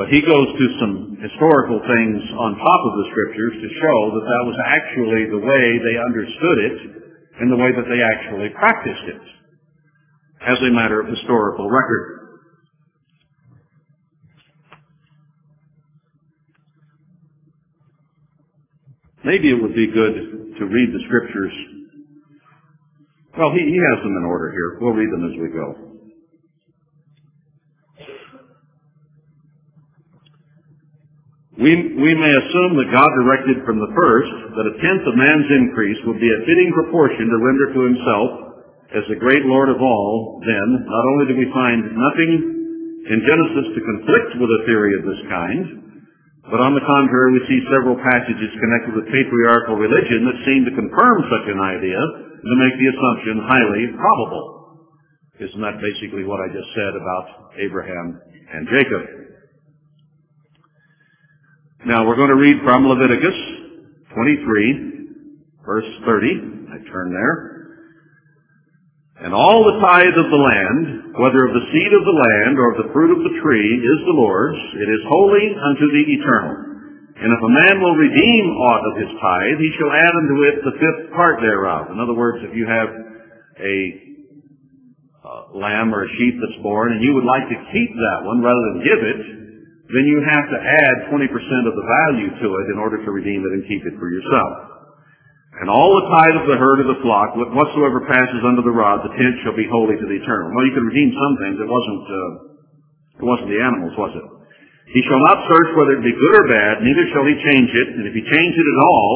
[0.00, 4.24] but he goes to some historical things on top of the scriptures to show that
[4.24, 6.76] that was actually the way they understood it
[7.36, 9.24] and the way that they actually practiced it
[10.40, 12.19] as a matter of historical record.
[19.24, 20.14] Maybe it would be good
[20.58, 21.52] to read the scriptures.
[23.36, 24.78] Well, he, he has them in order here.
[24.80, 25.90] We'll read them as we go.
[31.60, 35.44] We, we may assume that God directed from the first that a tenth of man's
[35.60, 38.30] increase would be a fitting proportion to render to himself
[38.96, 42.32] as the great Lord of all, then, not only do we find nothing
[43.06, 45.89] in Genesis to conflict with a theory of this kind,
[46.48, 50.72] but on the contrary, we see several passages connected with patriarchal religion that seem to
[50.72, 54.60] confirm such an idea and to make the assumption highly probable.
[55.36, 58.20] Isn't that basically what I just said about Abraham
[58.56, 59.02] and Jacob?
[61.84, 63.36] Now we're going to read from Leviticus
[64.12, 66.72] 23, verse 30.
[66.72, 67.50] I turn there.
[69.24, 72.66] And all the tithe of the land, whether of the seed of the land or
[72.70, 74.60] of the fruit of the tree, is the Lord's.
[74.78, 76.56] It is holy unto the eternal.
[77.20, 80.56] And if a man will redeem aught of his tithe, he shall add unto it
[80.64, 81.92] the fifth part thereof.
[81.92, 82.88] In other words, if you have
[83.60, 83.76] a
[85.20, 88.40] uh, lamb or a sheep that's born and you would like to keep that one
[88.40, 89.20] rather than give it,
[89.90, 91.26] then you have to add 20%
[91.66, 94.69] of the value to it in order to redeem it and keep it for yourself.
[95.60, 99.04] And all the tithe of the herd of the flock, whatsoever passes under the rod,
[99.04, 100.56] the tenth shall be holy to the eternal.
[100.56, 101.56] Well, you can redeem some things.
[101.60, 102.32] It wasn't, uh,
[103.20, 104.26] it wasn't the animals, was it?
[104.96, 107.88] He shall not search whether it be good or bad, neither shall he change it.
[107.92, 109.12] And if he change it at all,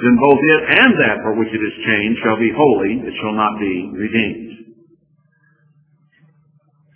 [0.00, 3.04] then both it and that for which it is changed shall be holy.
[3.04, 4.50] It shall not be redeemed.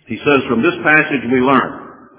[0.09, 1.71] He says, from this passage we learn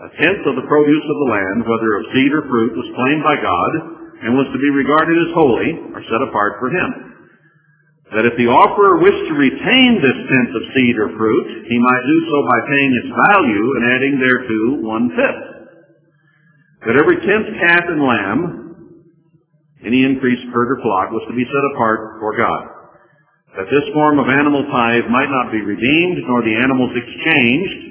[0.07, 3.27] a tenth of the produce of the land, whether of seed or fruit, was claimed
[3.27, 6.91] by God and was to be regarded as holy or set apart for him.
[8.11, 12.05] That if the offerer wished to retain this tenth of seed or fruit, he might
[12.11, 15.47] do so by paying its value and adding thereto one fifth.
[16.91, 18.41] That every tenth calf and lamb,
[19.87, 22.63] any increased herd or flock, was to be set apart for God.
[23.57, 27.90] That this form of animal tithe might not be redeemed, nor the animals exchanged,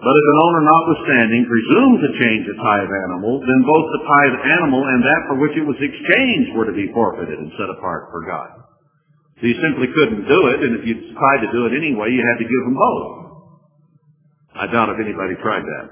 [0.00, 4.36] but if an owner notwithstanding presumed to change a tithe animal, then both the tithe
[4.48, 8.08] animal and that for which it was exchanged were to be forfeited and set apart
[8.08, 8.64] for God.
[9.40, 12.24] So you simply couldn't do it, and if you tried to do it anyway, you
[12.24, 13.08] had to give them both.
[14.56, 15.86] I doubt if anybody tried that.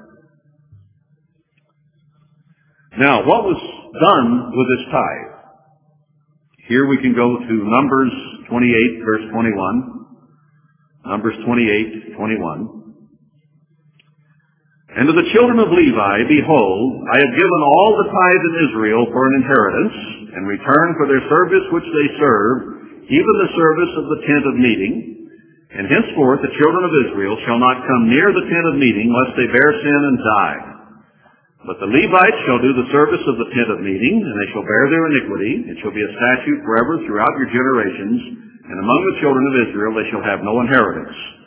[2.96, 3.60] Now, what was
[3.92, 5.32] done with this tithe?
[6.68, 8.12] Here we can go to Numbers
[8.48, 10.06] 28, verse 21.
[11.06, 12.87] Numbers 28, 21.
[14.88, 19.02] And to the children of Levi, behold, I have given all the tithe in Israel
[19.12, 19.96] for an inheritance,
[20.32, 22.56] in return for their service which they serve,
[23.04, 24.94] even the service of the tent of meeting.
[25.76, 29.36] And henceforth the children of Israel shall not come near the tent of meeting, lest
[29.36, 30.60] they bear sin and die.
[31.68, 34.64] But the Levites shall do the service of the tent of meeting, and they shall
[34.64, 35.68] bear their iniquity.
[35.68, 38.40] It shall be a statute forever throughout your generations,
[38.72, 41.37] and among the children of Israel they shall have no inheritance.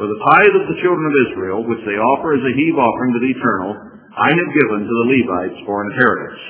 [0.00, 3.12] For the tithe of the children of Israel, which they offer as a heave offering
[3.12, 3.70] to the eternal,
[4.16, 6.40] I have given to the Levites for an inheritance.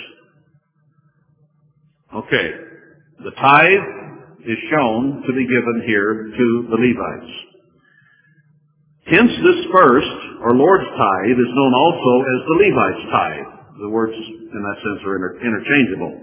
[2.15, 2.49] Okay.
[3.27, 3.87] The tithe
[4.47, 7.33] is shown to be given here to the Levites.
[9.19, 13.51] Hence this first, or Lord's tithe, is known also as the Levites' tithe.
[13.83, 16.15] The words in that sense are inter- interchangeable.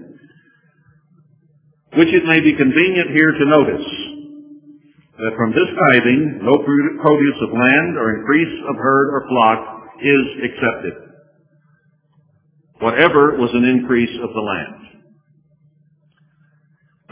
[1.91, 4.16] Which it may be convenient here to notice
[5.17, 9.59] that from this tithing no produce of land or increase of herd or flock
[9.97, 10.93] is accepted.
[12.79, 14.81] Whatever was an increase of the land.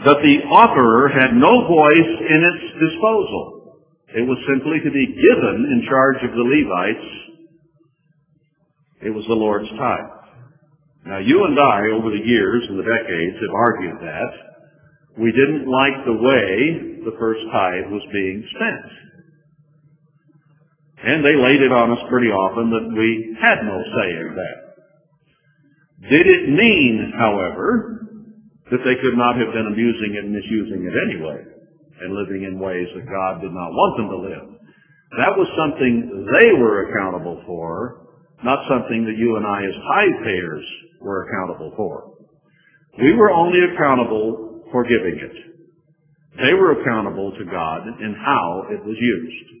[0.06, 3.82] That the offerer had no voice in its disposal.
[4.14, 7.10] It was simply to be given in charge of the Levites.
[9.02, 10.14] It was the Lord's tithe.
[11.06, 14.30] Now you and I, over the years and the decades, have argued that.
[15.18, 18.90] We didn't like the way the first tithe was being spent.
[21.06, 24.58] And they laid it on us pretty often that we had no say in that.
[26.10, 28.10] Did it mean, however,
[28.74, 31.46] that they could not have been abusing it and misusing it anyway
[32.02, 34.46] and living in ways that God did not want them to live?
[35.22, 38.10] That was something they were accountable for,
[38.42, 40.66] not something that you and I as tithe payers
[41.00, 42.18] were accountable for.
[42.98, 45.55] We were only accountable for giving it.
[46.36, 49.56] They were accountable to God in how it was used.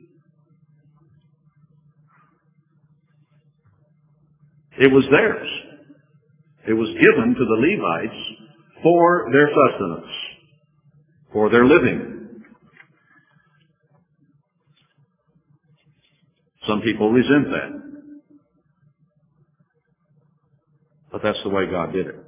[4.78, 5.48] It was theirs.
[6.68, 8.22] It was given to the Levites
[8.82, 10.12] for their sustenance,
[11.32, 12.42] for their living.
[16.68, 17.82] Some people resent that.
[21.10, 22.25] But that's the way God did it.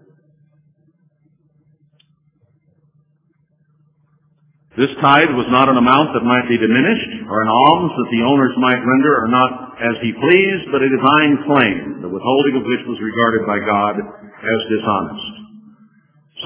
[4.79, 8.23] This tithe was not an amount that might be diminished, or an alms that the
[8.23, 12.65] owners might render, or not as he pleased, but a divine claim, the withholding of
[12.71, 15.35] which was regarded by God as dishonest.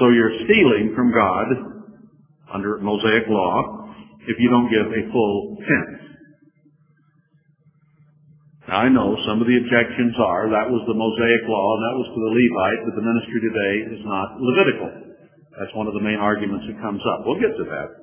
[0.01, 1.45] So you're stealing from God
[2.57, 3.93] under Mosaic law
[4.25, 6.01] if you don't give a full tenth.
[8.65, 11.97] Now I know some of the objections are that was the Mosaic law and that
[12.01, 14.89] was to the Levite, but the ministry today is not Levitical.
[15.53, 17.29] That's one of the main arguments that comes up.
[17.29, 18.02] We'll get to that.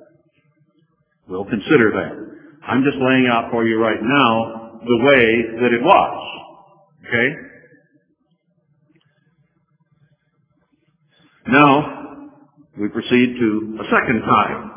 [1.27, 2.67] We'll consider that.
[2.67, 6.47] I'm just laying out for you right now the way that it was.
[7.07, 7.27] Okay?
[11.47, 12.29] Now,
[12.79, 14.71] we proceed to a second time.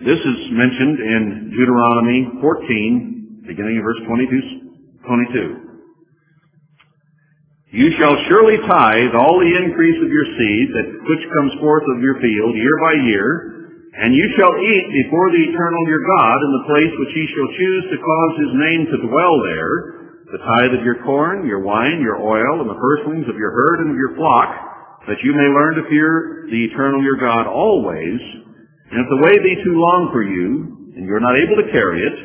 [0.00, 4.70] This is mentioned in Deuteronomy 14, beginning in verse 22.
[5.06, 5.70] 22.
[7.72, 12.02] You shall surely tithe all the increase of your seed that which comes forth of
[12.02, 13.59] your field year by year,
[13.90, 17.50] and you shall eat before the eternal your God in the place which he shall
[17.58, 19.74] choose to cause his name to dwell there,
[20.30, 23.82] the tithe of your corn, your wine, your oil, and the firstlings of your herd
[23.82, 24.50] and of your flock,
[25.10, 28.20] that you may learn to fear the eternal your God always.
[28.94, 31.72] And if the way be too long for you, and you are not able to
[31.74, 32.16] carry it,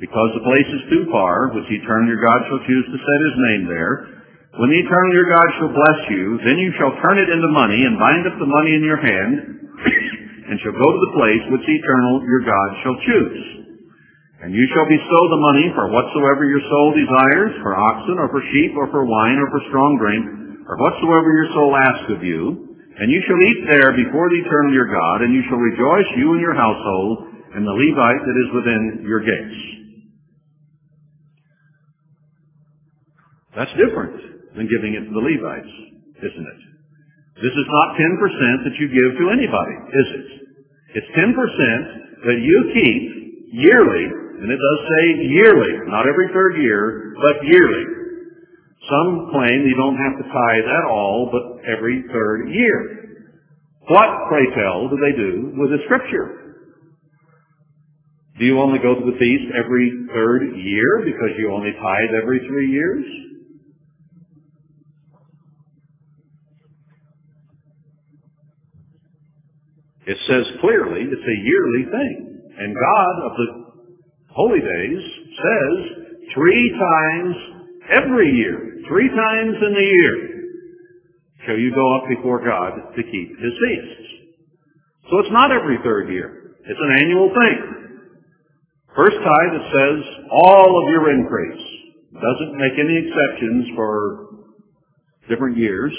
[0.00, 3.20] because the place is too far, which the eternal your God shall choose to set
[3.28, 3.94] his name there,
[4.56, 7.84] when the eternal your God shall bless you, then you shall turn it into money
[7.84, 9.32] and bind up the money in your hand,
[10.50, 13.42] and shall go to the place which the eternal your God shall choose.
[14.42, 18.42] And you shall bestow the money for whatsoever your soul desires, for oxen, or for
[18.50, 20.24] sheep, or for wine, or for strong drink,
[20.66, 22.66] or whatsoever your soul asks of you.
[22.98, 26.34] And you shall eat there before the eternal your God, and you shall rejoice, you
[26.34, 29.60] and your household, and the Levite that is within your gates.
[33.54, 35.74] That's different than giving it to the Levites,
[36.26, 36.60] isn't it?
[37.44, 40.39] This is not 10% that you give to anybody, is it?
[40.94, 41.34] It's 10%
[42.26, 43.02] that you keep
[43.52, 44.04] yearly,
[44.42, 47.84] and it does say yearly, not every third year, but yearly.
[48.90, 53.00] Some claim you don't have to tithe at all, but every third year.
[53.86, 56.40] What, pray tell, do they do with the scripture?
[58.38, 62.40] Do you only go to the feast every third year because you only tithe every
[62.48, 63.04] three years?
[70.06, 72.40] It says clearly it's a yearly thing.
[72.58, 73.48] And God of the
[74.32, 75.02] holy days
[75.36, 75.76] says
[76.34, 77.36] three times
[77.90, 80.16] every year, three times in the year,
[81.46, 84.10] shall you go up before God to keep his feasts.
[85.10, 86.54] So it's not every third year.
[86.64, 87.58] It's an annual thing.
[88.94, 91.66] First tithe it says all of your increase.
[92.12, 94.26] Doesn't make any exceptions for
[95.28, 95.92] different years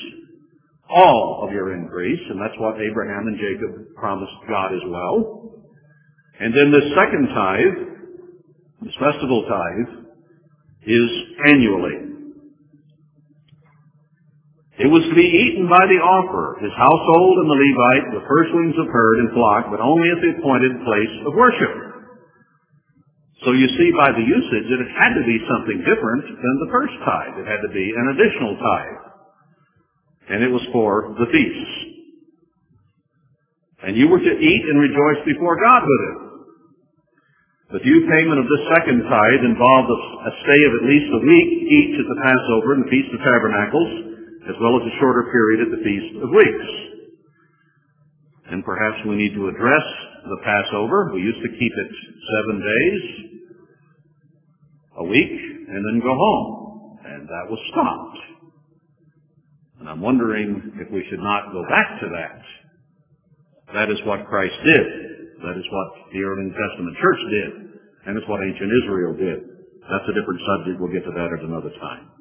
[0.93, 5.55] all of your increase, and that's what Abraham and Jacob promised God as well.
[6.39, 7.77] And then the second tithe,
[8.83, 10.01] this festival tithe,
[10.83, 11.09] is
[11.47, 12.11] annually.
[14.81, 18.77] It was to be eaten by the offerer, his household and the Levite, the firstlings
[18.81, 21.73] of herd and flock, but only at the appointed place of worship.
[23.45, 26.73] So you see by the usage that it had to be something different than the
[26.73, 27.41] first tithe.
[27.41, 29.10] It had to be an additional tithe.
[30.31, 31.73] And it was for the feasts.
[33.83, 36.17] And you were to eat and rejoice before God with it.
[37.75, 41.49] The due payment of this second tithe involved a stay of at least a week
[41.67, 43.91] each at the Passover and the Feast of Tabernacles,
[44.51, 46.69] as well as a shorter period at the Feast of Weeks.
[48.51, 49.87] And perhaps we need to address
[50.27, 51.11] the Passover.
[51.15, 51.91] We used to keep it
[52.27, 53.03] seven days,
[54.99, 55.31] a week,
[55.71, 56.99] and then go home.
[57.07, 58.30] And that was stopped.
[59.81, 62.37] And I'm wondering if we should not go back to that.
[63.73, 64.85] That is what Christ did.
[65.41, 67.51] That is what the early New Testament church did.
[68.05, 69.41] And it's what ancient Israel did.
[69.89, 70.77] That's a different subject.
[70.77, 72.13] We'll get to that at another time.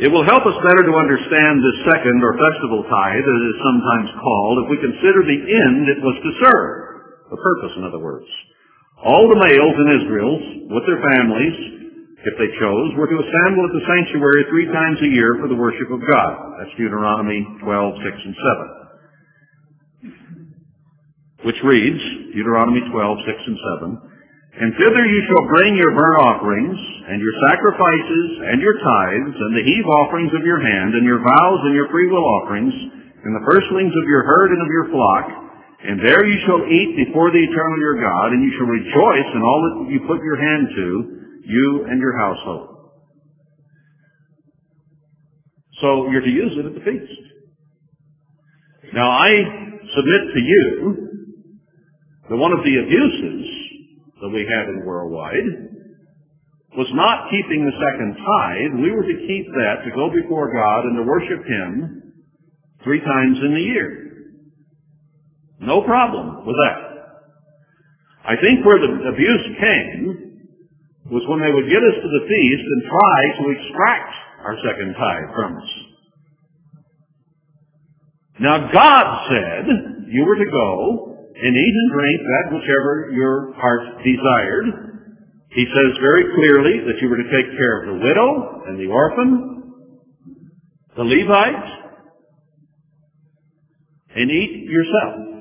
[0.00, 3.60] It will help us better to understand this second or festival tithe, as it is
[3.60, 6.72] sometimes called, if we consider the end it was to serve.
[7.28, 8.24] The purpose, in other words.
[9.04, 10.34] All the males in Israel,
[10.80, 11.81] with their families,
[12.22, 15.58] if they chose, were to assemble at the sanctuary three times a year for the
[15.58, 16.62] worship of God.
[16.62, 18.36] That's Deuteronomy 12, 6, and
[21.42, 21.50] 7.
[21.50, 21.98] Which reads,
[22.30, 22.94] Deuteronomy 12,
[23.26, 24.12] 6, and 7,
[24.52, 26.76] and thither you shall bring your burnt offerings,
[27.08, 31.24] and your sacrifices, and your tithes, and the heave offerings of your hand, and your
[31.24, 35.26] vows, and your freewill offerings, and the firstlings of your herd and of your flock.
[35.82, 39.42] And there you shall eat before the eternal your God, and you shall rejoice in
[39.42, 42.72] all that you put your hand to, you and your household.
[45.80, 47.22] So you're to use it at the feast.
[48.94, 49.30] Now I
[49.96, 51.08] submit to you
[52.30, 53.50] that one of the abuses
[54.20, 55.72] that we have in worldwide
[56.76, 58.80] was not keeping the second tithe.
[58.80, 62.12] We were to keep that to go before God and to worship Him
[62.84, 64.12] three times in the year.
[65.60, 66.78] No problem with that.
[68.24, 70.31] I think where the abuse came
[71.12, 74.12] was when they would get us to the feast and try to extract
[74.48, 75.70] our second tithe from us.
[78.40, 79.64] Now God said
[80.08, 84.66] you were to go and eat and drink that whichever your heart desired.
[85.52, 88.88] He says very clearly that you were to take care of the widow and the
[88.88, 89.62] orphan,
[90.96, 91.68] the Levite,
[94.16, 95.31] and eat yourself.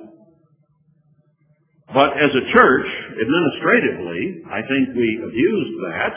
[1.94, 2.88] But as a church,
[3.20, 6.14] administratively, I think we abused that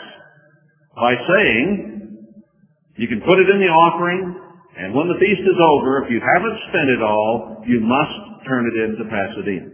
[0.95, 2.31] by saying
[2.95, 4.39] you can put it in the offering,
[4.77, 8.71] and when the feast is over, if you haven't spent it all, you must turn
[8.71, 9.71] it in into Pasadena.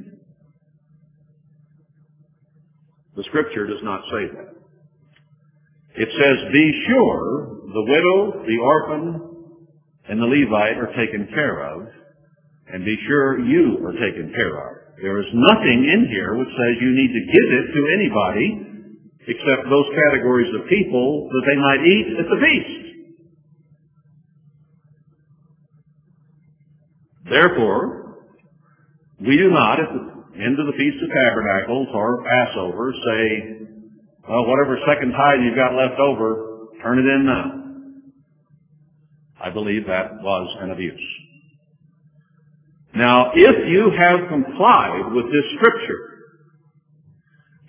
[3.16, 4.50] The scripture does not say that.
[5.94, 9.22] It says, be sure the widow, the orphan,
[10.10, 11.88] and the Levite are taken care of,
[12.74, 14.81] and be sure you are taken care of.
[15.02, 18.48] There is nothing in here which says you need to give it to anybody
[19.28, 22.82] except those categories of people that they might eat at the feast.
[27.30, 28.18] Therefore,
[29.20, 33.22] we do not, at the end of the Feast of Tabernacles or Passover, say,
[34.28, 37.62] well, whatever second tithe you've got left over, turn it in now.
[39.44, 41.02] I believe that was an abuse.
[42.96, 46.04] Now, if you have complied with this scripture,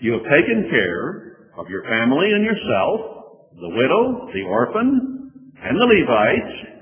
[0.00, 5.30] you have taken care of your family and yourself, the widow, the orphan,
[5.62, 6.72] and the Levites,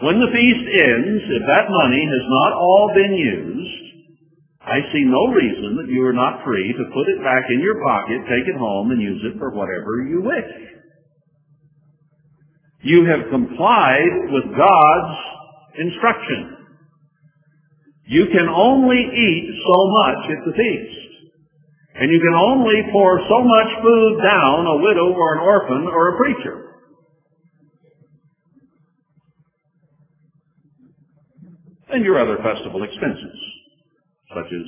[0.00, 3.84] when the feast ends, if that money has not all been used,
[4.60, 7.78] I see no reason that you are not free to put it back in your
[7.84, 10.50] pocket, take it home, and use it for whatever you wish.
[12.82, 15.16] You have complied with God's
[15.78, 16.63] instruction.
[18.06, 21.00] You can only eat so much at the feast.
[21.94, 26.14] And you can only pour so much food down a widow or an orphan or
[26.14, 26.64] a preacher.
[31.94, 33.38] and your other festival expenses,
[34.34, 34.66] such as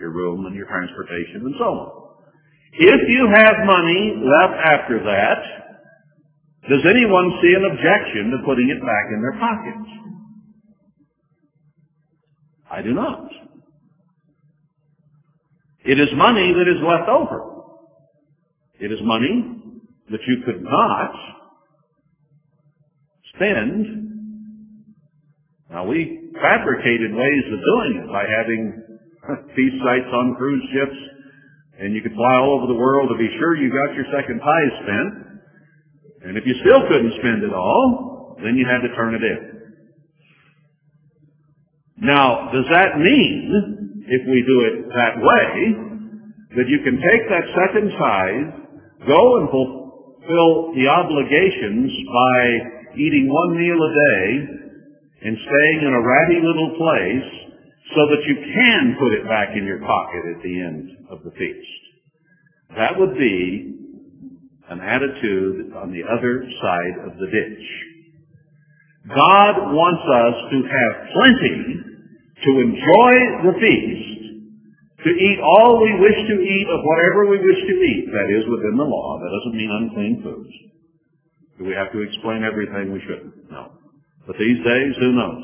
[0.00, 1.88] your room and your transportation and so on.
[2.72, 5.40] If you have money left after that,
[6.72, 10.11] does anyone see an objection to putting it back in their pockets?
[12.72, 13.28] I do not.
[15.84, 17.52] It is money that is left over.
[18.80, 19.44] It is money
[20.10, 21.12] that you could not
[23.34, 23.84] spend.
[25.68, 28.82] Now we fabricated ways of doing it by having
[29.54, 30.98] feast sites on cruise ships,
[31.78, 34.40] and you could fly all over the world to be sure you got your second
[34.40, 35.12] tithe spent.
[36.24, 39.51] And if you still couldn't spend it all, then you had to turn it in.
[42.02, 45.46] Now, does that mean, if we do it that way,
[46.58, 52.38] that you can take that second tithe, go and fulfill the obligations by
[52.98, 54.26] eating one meal a day
[55.30, 57.30] and staying in a ratty little place
[57.94, 61.30] so that you can put it back in your pocket at the end of the
[61.30, 61.82] feast?
[62.76, 63.78] That would be
[64.70, 67.66] an attitude on the other side of the ditch.
[69.06, 71.81] God wants us to have plenty
[72.42, 73.12] to enjoy
[73.46, 74.22] the feast,
[75.04, 78.44] to eat all we wish to eat of whatever we wish to eat, that is
[78.50, 79.18] within the law.
[79.18, 80.54] That doesn't mean unclean foods.
[81.58, 82.92] Do we have to explain everything?
[82.92, 83.50] We shouldn't.
[83.50, 83.78] No.
[84.26, 85.42] But these days, who knows?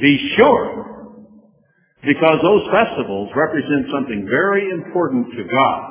[0.00, 1.20] Be sure,
[2.02, 5.88] because those festivals represent something very important to God.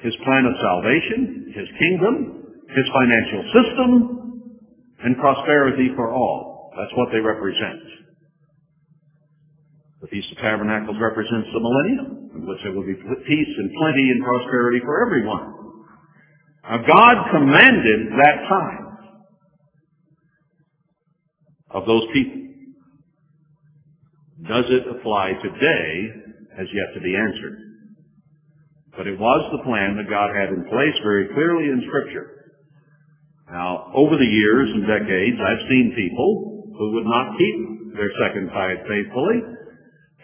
[0.00, 3.90] His plan of salvation, His kingdom, his financial system,
[5.04, 6.55] and prosperity for all.
[6.76, 7.80] That's what they represent.
[10.02, 14.10] The Feast of Tabernacles represents the millennium, in which there will be peace and plenty
[14.12, 15.52] and prosperity for everyone.
[16.68, 18.86] Now God commanded that time
[21.70, 22.42] of those people.
[24.46, 27.56] Does it apply today has yet to be answered.
[28.96, 32.32] But it was the plan that God had in place very clearly in Scripture.
[33.52, 38.48] Now, over the years and decades, I've seen people who would not keep their second
[38.48, 39.40] tithe faithfully,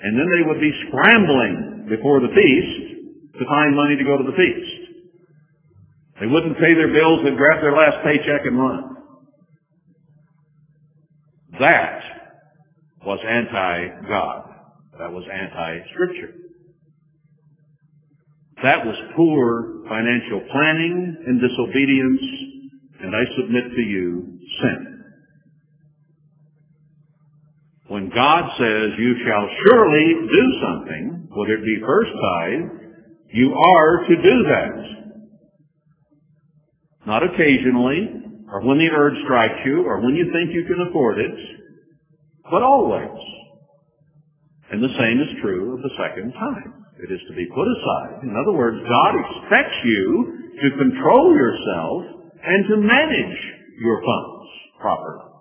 [0.03, 4.25] and then they would be scrambling before the feast to find money to go to
[4.25, 4.73] the feast.
[6.21, 8.97] They wouldn't pay their bills, they'd grab their last paycheck and run.
[11.59, 12.01] That
[13.05, 14.49] was anti-God.
[14.99, 16.35] That was anti-Scripture.
[18.63, 22.53] That was poor financial planning and disobedience
[23.03, 25.02] and I submit to you, sin.
[27.93, 32.88] When God says you shall surely do something, whether it be first tithe,
[33.34, 34.76] you are to do that.
[37.05, 38.09] Not occasionally,
[38.49, 41.36] or when the urge strikes you, or when you think you can afford it,
[42.51, 43.20] but always.
[44.70, 46.72] And the same is true of the second time.
[46.97, 48.24] It is to be put aside.
[48.24, 52.05] In other words, God expects you to control yourself
[52.40, 53.38] and to manage
[53.84, 54.49] your funds
[54.80, 55.32] properly.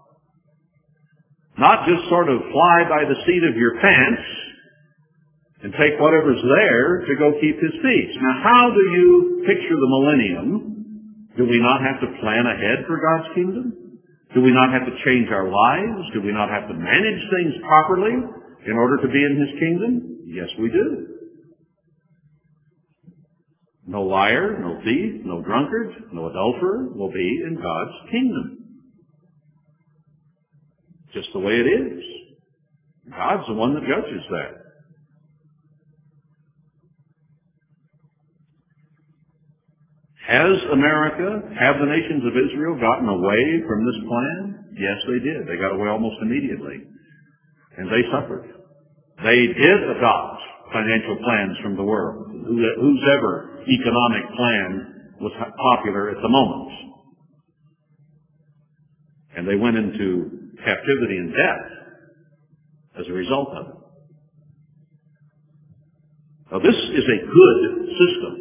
[1.62, 4.26] Not just sort of fly by the seat of your pants
[5.62, 8.14] and take whatever's there to go keep his peace.
[8.18, 11.30] Now how do you picture the millennium?
[11.38, 14.02] Do we not have to plan ahead for God's kingdom?
[14.34, 16.10] Do we not have to change our lives?
[16.18, 18.18] Do we not have to manage things properly
[18.66, 20.18] in order to be in his kingdom?
[20.34, 21.08] Yes, we do.
[23.86, 28.61] No liar, no thief, no drunkard, no adulterer will be in God's kingdom.
[31.14, 32.04] Just the way it is.
[33.10, 34.62] God's the one that judges that.
[40.28, 44.72] Has America, have the nations of Israel gotten away from this plan?
[44.80, 45.44] Yes, they did.
[45.44, 46.88] They got away almost immediately.
[47.78, 48.48] And they suffered.
[49.24, 50.42] They did adopt
[50.72, 52.32] financial plans from the world.
[52.32, 55.34] Whose ever economic plan was
[55.76, 56.72] popular at the moment.
[59.36, 61.82] And they went into captivity and death
[63.00, 63.76] as a result of it.
[66.52, 68.34] Now this is a good system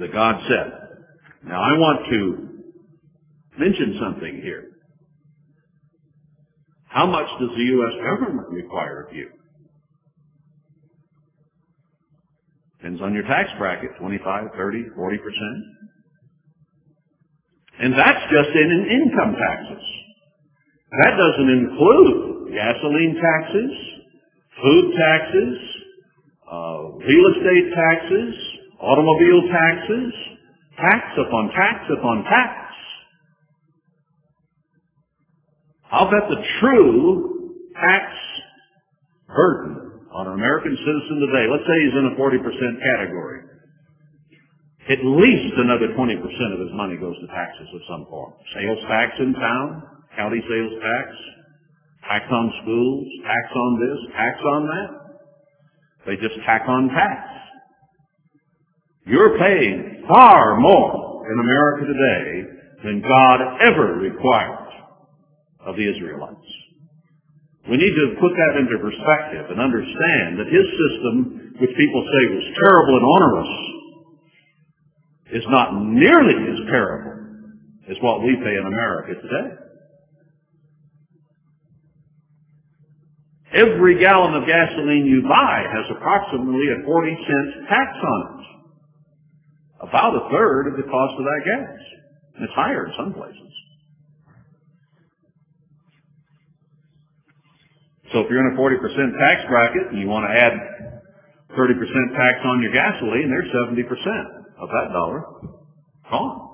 [0.00, 1.48] that God set.
[1.48, 2.48] Now I want to
[3.58, 4.64] mention something here.
[6.86, 7.92] How much does the U.S.
[8.02, 9.28] government require of you?
[12.78, 15.18] Depends on your tax bracket, 25, 30, 40%.
[17.80, 19.84] And that's just in income taxes.
[20.90, 23.72] That doesn't include gasoline taxes,
[24.62, 25.54] food taxes,
[26.50, 28.34] uh, real estate taxes,
[28.80, 30.12] automobile taxes,
[30.80, 32.68] tax upon tax upon tax.
[35.90, 38.12] I'll bet the true tax
[39.28, 42.42] burden on an American citizen today, let's say he's in a 40%
[42.82, 43.40] category,
[44.88, 48.32] at least another 20% of his money goes to taxes of some form.
[48.56, 49.82] Sales tax in town,
[50.16, 51.06] county sales tax,
[52.08, 54.90] tax on schools, tax on this, tax on that.
[56.06, 57.20] They just tack on tax.
[59.04, 62.28] You're paying far more in America today
[62.84, 64.72] than God ever required
[65.66, 66.48] of the Israelites.
[67.68, 72.22] We need to put that into perspective and understand that his system, which people say
[72.32, 73.52] was terrible and onerous,
[75.32, 77.18] is not nearly as terrible
[77.90, 79.48] as what we pay in America today.
[83.52, 89.88] Every gallon of gasoline you buy has approximately a 40 cent tax on it.
[89.88, 91.80] About a third of the cost of that gas.
[92.36, 93.52] And it's higher in some places.
[98.12, 98.80] So if you're in a 40%
[99.18, 100.52] tax bracket and you want to add
[101.56, 101.72] 30%
[102.16, 105.24] tax on your gasoline, there's 70% of that dollar
[106.10, 106.48] gone.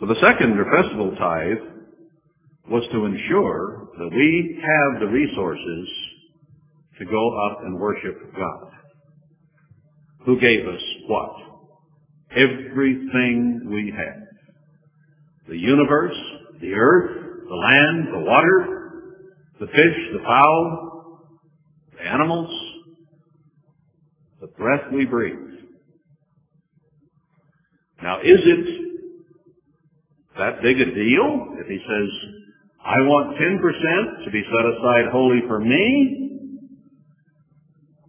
[0.00, 1.74] So the second or festival tithe
[2.68, 5.88] was to ensure that we have the resources
[6.98, 8.70] to go up and worship God
[10.24, 11.32] who gave us what?
[12.32, 14.22] Everything we have.
[15.48, 16.16] The universe,
[16.60, 18.90] the earth, the land, the water,
[19.60, 21.20] the fish, the fowl,
[21.96, 22.50] the animals,
[24.40, 25.38] the breath we breathe.
[28.02, 28.84] Now is it
[30.36, 32.10] that big a deal if he says,
[32.84, 36.23] I want 10% to be set aside wholly for me,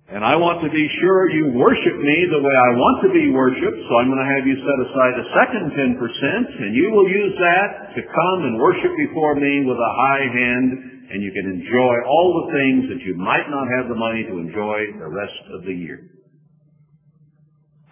[0.05, 3.25] and I want to be sure you worship me the way I want to be
[3.33, 7.09] worshiped, so I'm going to have you set aside a second 10%, and you will
[7.09, 10.67] use that to come and worship before me with a high hand,
[11.09, 14.37] and you can enjoy all the things that you might not have the money to
[14.37, 16.05] enjoy the rest of the year.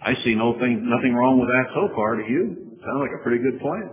[0.05, 2.77] I see no thing, nothing wrong with that so far, do you?
[2.85, 3.89] Sounds like a pretty good plan.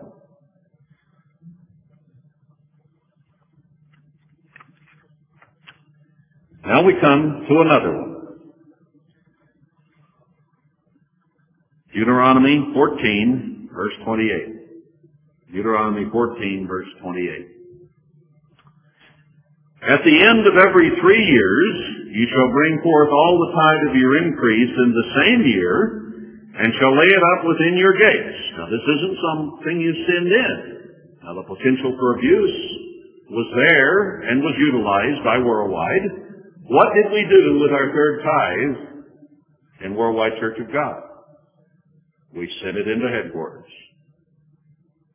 [6.66, 8.09] Now we come to another one.
[11.92, 15.52] Deuteronomy 14, verse 28.
[15.52, 17.50] Deuteronomy 14, verse 28.
[19.90, 21.74] At the end of every three years,
[22.14, 25.74] you shall bring forth all the tithe of your increase in the same year,
[26.62, 28.38] and shall lay it up within your gates.
[28.54, 30.56] Now this isn't something you send in.
[31.26, 32.58] Now the potential for abuse
[33.30, 36.06] was there and was utilized by Worldwide.
[36.70, 38.76] What did we do with our third tithe
[39.86, 41.09] in Worldwide Church of God?
[42.34, 43.70] We sent it into headquarters.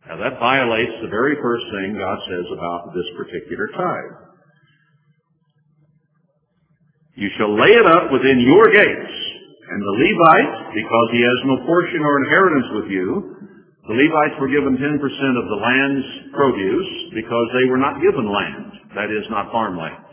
[0.07, 4.25] Now that violates the very first thing God says about this particular tithe.
[7.15, 9.15] You shall lay it up within your gates,
[9.65, 13.07] and the Levite, because he has no portion or inheritance with you,
[13.87, 18.93] the Levites were given 10% of the land's produce because they were not given land.
[18.93, 20.04] That is, not farmland.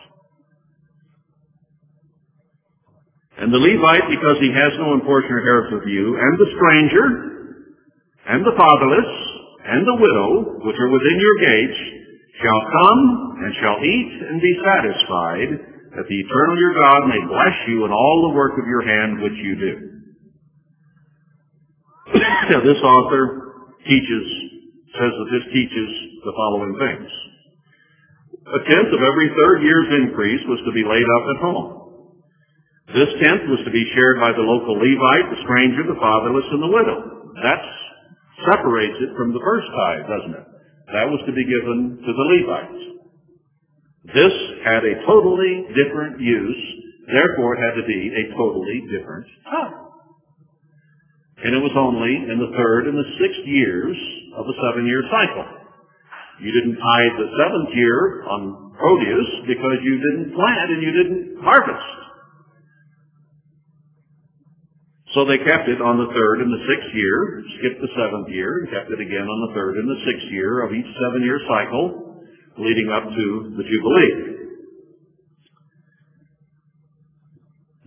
[3.42, 7.06] And the Levite, because he has no portion or inheritance with you, and the stranger,
[8.30, 9.10] and the fatherless,
[9.66, 11.80] and the widow, which are within your gates,
[12.38, 13.00] shall come
[13.42, 17.90] and shall eat and be satisfied, that the eternal your God may bless you in
[17.90, 19.74] all the work of your hand which you do.
[22.54, 24.24] now, this author teaches,
[24.94, 25.90] says that this teaches
[26.22, 27.10] the following things.
[28.54, 31.81] A tenth of every third year's increase was to be laid up at home.
[32.92, 36.60] This tenth was to be shared by the local Levite, the stranger, the fatherless, and
[36.60, 36.98] the widow.
[37.40, 37.62] That
[38.44, 40.46] separates it from the first tithe, doesn't it?
[40.92, 42.82] That was to be given to the Levites.
[44.12, 46.62] This had a totally different use,
[47.08, 49.82] therefore it had to be a totally different tithe.
[51.48, 53.96] And it was only in the third and the sixth years
[54.36, 55.48] of a seven-year cycle.
[56.44, 61.40] You didn't tithe the seventh year on produce because you didn't plant and you didn't
[61.40, 62.02] harvest.
[65.12, 68.48] So they kept it on the third and the sixth year, skipped the seventh year,
[68.48, 72.16] and kept it again on the third and the sixth year of each seven-year cycle
[72.56, 73.26] leading up to
[73.60, 74.12] the Jubilee.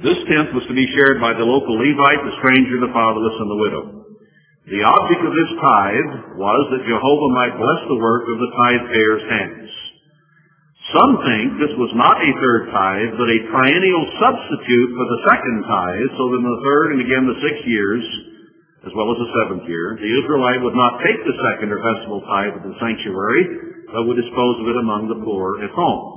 [0.06, 3.50] This tenth was to be shared by the local Levite, the stranger, the fatherless, and
[3.50, 3.84] the widow.
[4.70, 8.86] The object of this tithe was that Jehovah might bless the work of the tithe
[8.94, 9.70] payer's hands.
[10.94, 15.58] Some think this was not a third tithe, but a triennial substitute for the second
[15.66, 18.06] tithe, so that in the third and again the sixth years,
[18.86, 22.22] as well as the seventh year, the Israelite would not take the second or festival
[22.30, 23.44] tithe of the sanctuary,
[23.90, 26.16] but would dispose of it among the poor at home.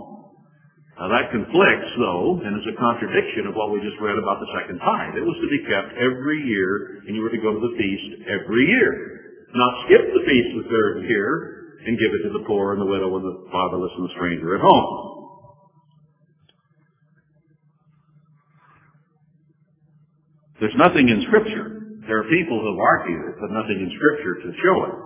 [1.00, 4.52] Now that conflicts, though, and is a contradiction of what we just read about the
[4.52, 5.16] second tithe.
[5.16, 8.28] It was to be kept every year, and you were to go to the feast
[8.28, 8.90] every year.
[9.56, 12.90] Not skip the feast the third year, and give it to the poor and the
[12.90, 15.18] widow and the fatherless and the stranger at home.
[20.60, 22.02] There's nothing in Scripture.
[22.06, 24.96] There are people who have argued it, but nothing in Scripture to show it.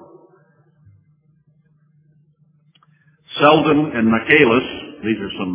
[3.37, 4.69] Selden and Michaelis,
[5.05, 5.53] these are some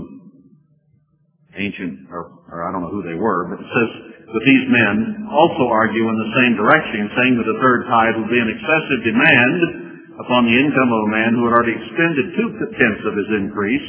[1.57, 3.89] ancient, or, or I don't know who they were, but it says
[4.27, 8.29] that these men also argue in the same direction, saying that a third tithe would
[8.29, 9.57] be an excessive demand
[10.17, 13.87] upon the income of a man who had already expended two-tenths of his increase.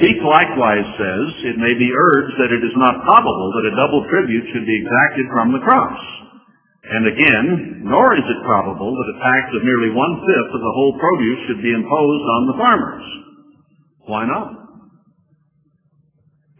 [0.00, 4.02] Peake likewise says it may be urged that it is not probable that a double
[4.08, 6.04] tribute should be exacted from the crops.
[6.82, 7.46] And again,
[7.88, 11.62] nor is it probable that a tax of nearly one-fifth of the whole produce should
[11.62, 13.06] be imposed on the farmers.
[14.08, 14.48] Why not?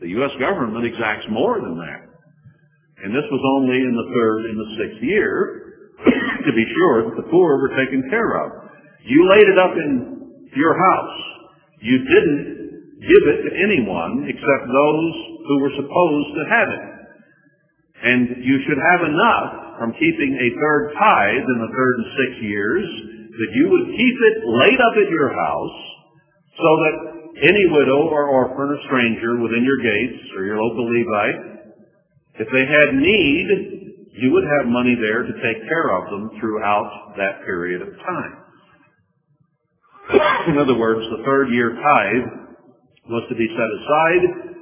[0.01, 0.33] The U.S.
[0.39, 2.03] government exacts more than that.
[3.03, 5.75] And this was only in the third and the sixth year
[6.47, 8.62] to be sure that the poor were taken care of.
[9.05, 11.19] You laid it up in your house.
[11.81, 12.63] You didn't
[13.03, 16.85] give it to anyone except those who were supposed to have it.
[18.03, 22.43] And you should have enough from keeping a third tithe in the third and sixth
[22.43, 22.87] years
[23.33, 25.79] that you would keep it laid up in your house
[26.59, 26.95] so that
[27.43, 31.41] any widow or orphan or stranger within your gates or your local Levite,
[32.39, 33.47] if they had need,
[34.13, 38.42] you would have money there to take care of them throughout that period of time.
[40.49, 42.29] In other words, the third year tithe
[43.09, 44.53] was to be set aside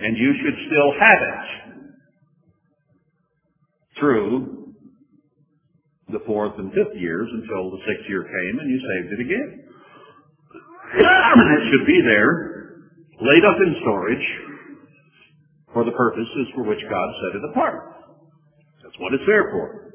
[0.00, 1.40] and you should still have it
[3.98, 4.74] through
[6.08, 9.50] the fourth and fifth years until the sixth year came and you saved it again.
[10.96, 12.82] it should be there,
[13.20, 14.26] laid up in storage
[15.72, 17.94] for the purposes for which God set it apart.
[18.82, 19.89] That's what it's there for.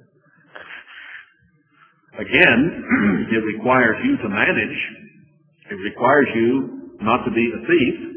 [2.19, 4.79] Again, it requires you to manage.
[5.71, 8.15] It requires you not to be a thief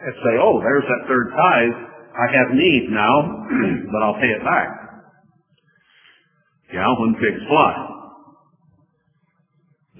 [0.00, 1.78] and say, oh, there's that third tithe.
[2.10, 3.46] I have need now,
[3.92, 4.68] but I'll pay it back.
[6.72, 7.72] Yeah, when pigs fly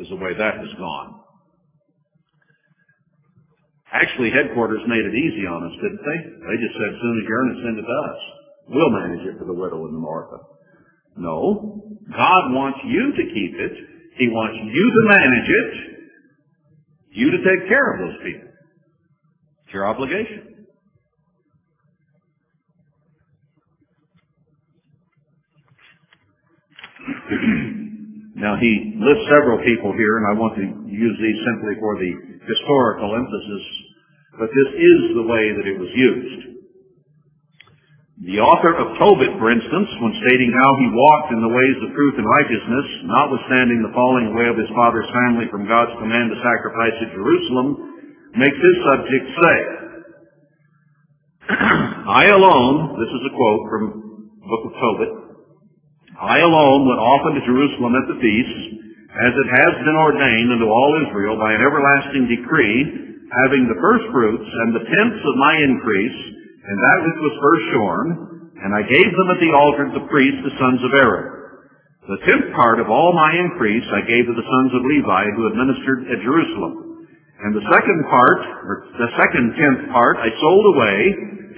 [0.01, 1.21] is the way that has gone.
[3.93, 6.19] Actually, headquarters made it easy on us, didn't they?
[6.47, 8.21] They just said, as soon as you earn it, send it to us.
[8.69, 10.39] We'll manage it for the widow and the orphan.
[11.21, 11.77] No.
[12.09, 13.73] God wants you to keep it.
[14.17, 15.73] He wants you to manage it.
[17.13, 18.49] You to take care of those people.
[19.65, 20.65] It's your obligation.
[28.35, 32.13] now he lists several people here, and I want to use these simply for the
[32.49, 33.65] historical emphasis,
[34.39, 36.60] but this is the way that it was used.
[38.21, 41.97] The author of Tobit, for instance, when stating how he walked in the ways of
[41.97, 46.37] truth and righteousness, notwithstanding the falling away of his father's family from God's command to
[46.45, 47.69] sacrifice at Jerusalem,
[48.37, 49.57] makes his subject say,
[52.13, 53.83] I alone, this is a quote from
[54.37, 55.13] the book of Tobit,
[56.21, 58.85] I alone went often to Jerusalem at the feasts,
[59.17, 62.85] as it has been ordained unto all Israel by an everlasting decree,
[63.49, 67.65] having the first fruits and the tenths of my increase, and that which was first
[67.73, 68.09] shorn,
[68.61, 71.41] and I gave them at the altar to the priests, the sons of Aaron.
[72.05, 75.49] The tenth part of all my increase I gave to the sons of Levi who
[75.49, 77.07] administered at Jerusalem.
[77.41, 80.99] And the second part, or the second tenth part, I sold away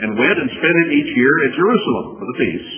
[0.02, 2.72] and went and spent it each year at Jerusalem for the feast.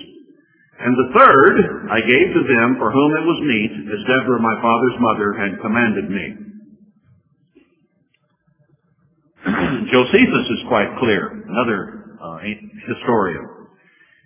[0.81, 1.53] And the third
[1.93, 5.61] I gave to them for whom it was meet, as Deborah my father's mother had
[5.61, 6.25] commanded me.
[9.93, 12.04] Josephus is quite clear, another
[12.41, 13.45] historian.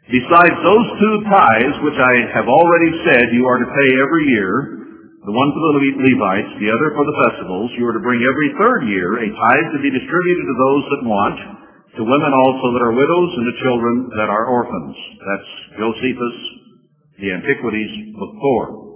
[0.09, 4.53] Besides those two tithes, which I have already said you are to pay every year,
[5.21, 8.49] the one for the Levites, the other for the festivals, you are to bring every
[8.57, 11.37] third year a tithe to be distributed to those that want,
[11.99, 14.97] to women also that are widows and to children that are orphans.
[15.21, 16.37] That's Josephus,
[17.21, 18.89] the Antiquities, book 4.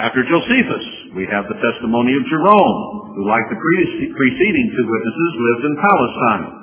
[0.00, 0.86] After Josephus,
[1.18, 2.80] we have the testimony of Jerome,
[3.18, 6.59] who like the preceding two witnesses lived in Palestine.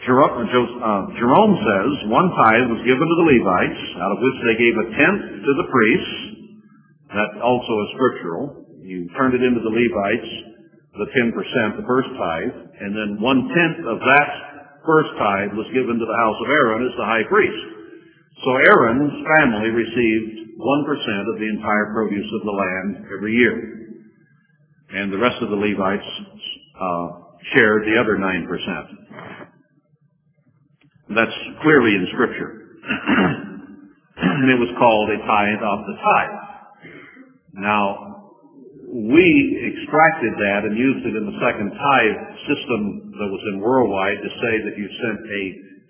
[0.00, 4.86] Jerome says one tithe was given to the Levites, out of which they gave a
[4.96, 6.16] tenth to the priests.
[7.12, 8.44] That also is scriptural.
[8.80, 10.30] You turned it into the Levites,
[10.96, 14.28] the 10%, the first tithe, and then one-tenth of that
[14.88, 17.62] first tithe was given to the house of Aaron as the high priest.
[18.40, 23.56] So Aaron's family received 1% of the entire produce of the land every year.
[24.96, 26.10] And the rest of the Levites
[26.80, 27.06] uh,
[27.52, 29.09] shared the other 9%.
[31.10, 32.78] That's clearly in Scripture.
[34.16, 36.38] and it was called a tithe of the tithe.
[37.58, 38.30] Now,
[38.90, 39.26] we
[39.74, 44.30] extracted that and used it in the second tithe system that was in worldwide to
[44.38, 45.42] say that you sent a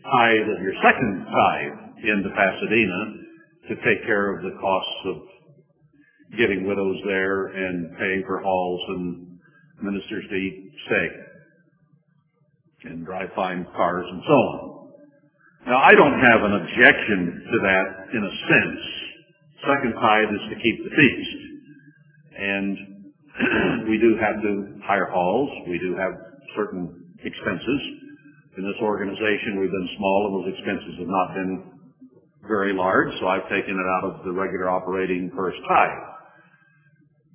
[0.09, 3.01] tithe of your second tithe into Pasadena
[3.69, 5.17] to take care of the costs of
[6.39, 9.39] getting widows there and paying for halls and
[9.83, 11.13] ministers to eat steak
[12.85, 14.70] and drive fine cars and so on.
[15.67, 17.87] Now, I don't have an objection to that
[18.17, 18.83] in a sense.
[19.61, 21.37] Second tithe is to keep the feast.
[22.41, 22.77] And
[23.91, 25.51] we do have to hire halls.
[25.69, 26.17] We do have
[26.57, 27.81] certain expenses.
[28.57, 31.53] In this organization, we've been small and those expenses have not been
[32.49, 36.03] very large, so I've taken it out of the regular operating first tithe.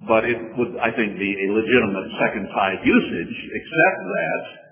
[0.09, 4.64] But it would, I think, be a legitimate second tithe usage, except that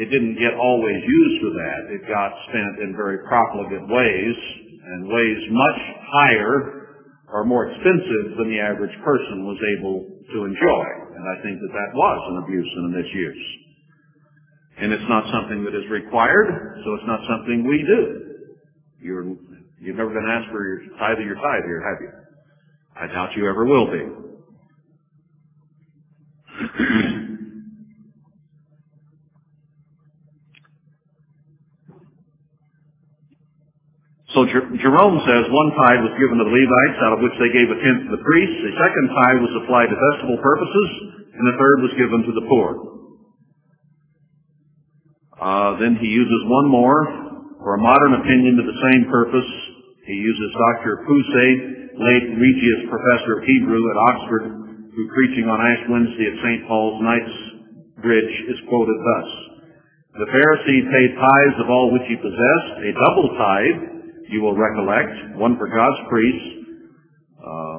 [0.00, 1.80] it didn't get always used for that.
[1.92, 4.36] It got spent in very profligate ways
[4.80, 6.88] and ways much higher
[7.28, 10.86] or more expensive than the average person was able to enjoy.
[11.20, 13.44] And I think that that was an abuse and a misuse.
[14.80, 18.02] And it's not something that is required, so it's not something we do.
[19.04, 19.36] You're,
[19.84, 22.10] you've never been asked for your tithe of your tithe here, have you?
[22.96, 24.04] I doubt you ever will be.
[34.30, 37.66] So Jerome says one tithe was given to the Levites, out of which they gave
[37.66, 38.62] a tenth to the priests.
[38.62, 40.88] A second tithe was applied to festival purposes,
[41.34, 42.68] and a third was given to the poor.
[45.34, 47.00] Uh, then he uses one more
[47.58, 49.50] for a modern opinion to the same purpose.
[50.06, 51.02] He uses Dr.
[51.10, 51.50] Pusey,
[51.98, 54.44] late Regius Professor of Hebrew at Oxford,
[54.94, 56.70] who preaching on Ash Wednesday at St.
[56.70, 57.36] Paul's Knights
[57.98, 59.28] Bridge is quoted thus.
[60.22, 63.99] The Pharisee paid tithes of all which he possessed, a double tithe,
[64.30, 66.50] you will recollect, one for God's priests,
[67.42, 67.78] uh,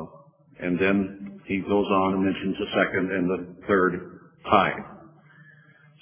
[0.60, 4.86] and then he goes on and mentions the second and the third tithe.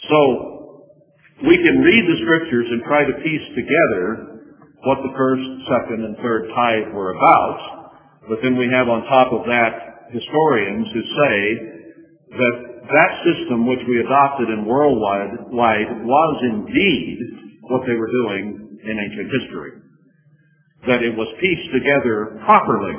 [0.10, 0.90] So,
[1.46, 4.42] we can read the scriptures and try to piece together
[4.84, 9.32] what the first, second, and third tithe were about, but then we have on top
[9.32, 11.38] of that historians who say
[12.34, 12.56] that
[12.90, 17.18] that system which we adopted in worldwide was indeed
[17.70, 19.89] what they were doing in ancient history
[20.88, 22.96] that it was pieced together properly.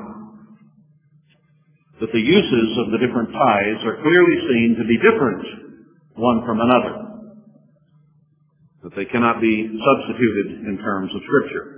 [2.01, 5.45] That the uses of the different tithes are clearly seen to be different
[6.17, 7.07] one from another.
[8.83, 11.77] That they cannot be substituted in terms of Scripture.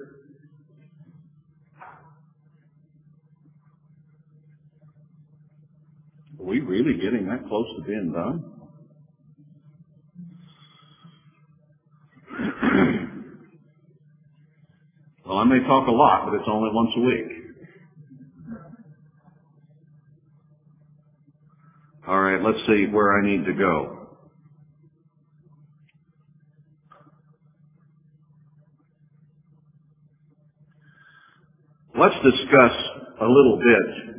[6.40, 8.44] Are we really getting that close to being done?
[15.26, 17.42] Well, I may talk a lot, but it's only once a week.
[22.08, 24.08] All right, let's see where I need to go.
[31.96, 32.74] Let's discuss
[33.20, 34.12] a little bit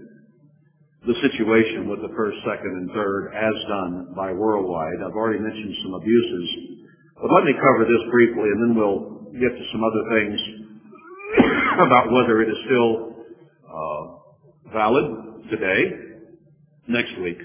[1.06, 5.04] the situation with the first, second, and third as done by Worldwide.
[5.04, 6.47] I've already mentioned some abuses,
[7.20, 10.64] but let me cover this briefly and then we'll get to some other things
[11.80, 13.15] about whether it is still
[13.67, 16.13] uh, valid today,
[16.88, 17.38] next week,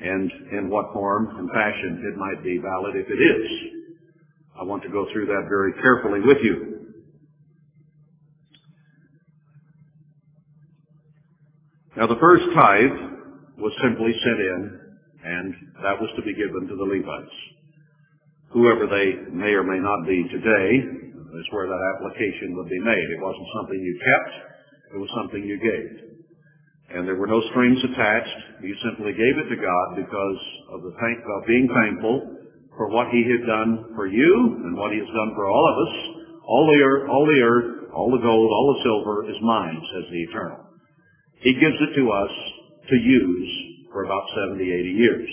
[0.00, 3.50] and in what form and fashion it might be valid if it is.
[4.60, 6.78] I want to go through that very carefully with you.
[11.96, 13.18] Now the first tithe
[13.58, 14.80] was simply sent in,
[15.24, 17.34] and that was to be given to the Levites.
[18.50, 23.06] Whoever they may or may not be today, is where that application would be made.
[23.12, 24.32] It wasn't something you kept,
[24.94, 26.08] it was something you gave.
[26.96, 28.64] And there were no strings attached.
[28.64, 30.40] You simply gave it to God because
[30.72, 32.16] of the thank, of being thankful
[32.80, 34.32] for what He had done for you
[34.64, 35.94] and what He has done for all of us.
[36.48, 40.08] All the earth, all the earth, all the gold, all the silver is mine, says
[40.08, 40.64] the Eternal.
[41.44, 42.32] He gives it to us
[42.88, 43.50] to use
[43.92, 45.28] for about 70, 80 years.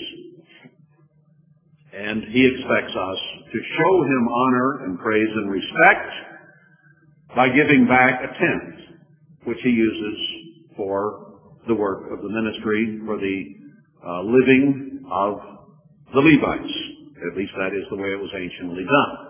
[1.96, 3.18] And he expects us
[3.52, 6.12] to show him honor and praise and respect
[7.34, 8.74] by giving back a tenth,
[9.44, 10.18] which he uses
[10.76, 13.44] for the work of the ministry, for the
[14.06, 15.40] uh, living of
[16.12, 16.74] the Levites.
[17.32, 19.26] At least that is the way it was anciently done.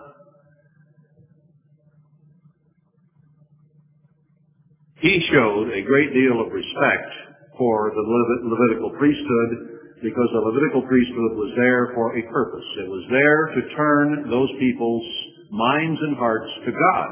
[4.99, 7.11] He showed a great deal of respect
[7.57, 8.03] for the
[8.43, 12.67] Levitical priesthood because the Levitical priesthood was there for a purpose.
[12.85, 15.07] It was there to turn those people's
[15.49, 17.09] minds and hearts to God.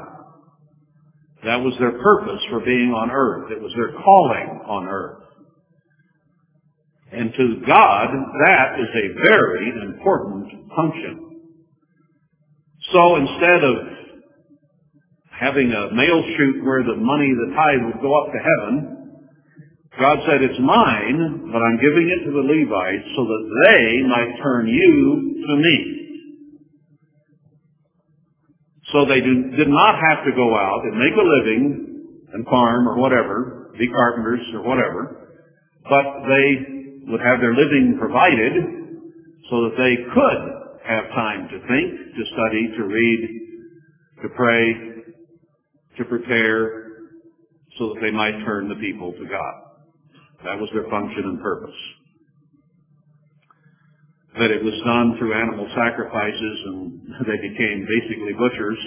[1.44, 3.50] That was their purpose for being on earth.
[3.50, 5.22] It was their calling on earth.
[7.12, 8.08] And to God,
[8.46, 11.26] that is a very important function.
[12.92, 13.76] So instead of
[15.30, 18.95] having a mail chute where the money, the tithe would go up to heaven,
[19.98, 24.42] God said, it's mine, but I'm giving it to the Levites so that they might
[24.42, 26.06] turn you to me.
[28.92, 32.96] So they did not have to go out and make a living and farm or
[32.98, 35.32] whatever, be carpenters or whatever,
[35.84, 38.52] but they would have their living provided
[39.50, 40.42] so that they could
[40.86, 43.20] have time to think, to study, to read,
[44.22, 44.74] to pray,
[45.98, 46.86] to prepare,
[47.78, 49.65] so that they might turn the people to God.
[50.46, 51.76] That was their function and purpose
[54.36, 56.80] that it was done through animal sacrifices and
[57.28, 58.80] they became basically butchers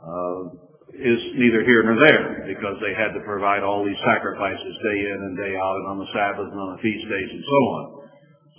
[0.00, 0.40] uh,
[0.94, 5.18] is neither here nor there because they had to provide all these sacrifices day in
[5.18, 7.84] and day out and on the Sabbath and on the feast days and so on.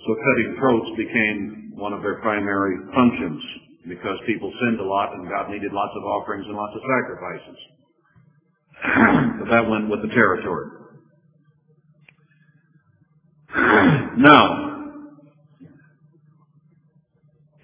[0.04, 3.40] So cutting throats became one of their primary functions
[3.86, 7.58] because people sinned a lot and God needed lots of offerings and lots of sacrifices.
[9.40, 10.81] but that went with the territory.
[14.16, 14.72] now,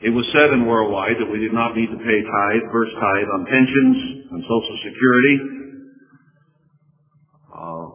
[0.01, 3.29] it was said in worldwide that we did not need to pay tithe, first tithe
[3.33, 5.37] on pensions and Social Security.
[7.57, 7.87] Uh,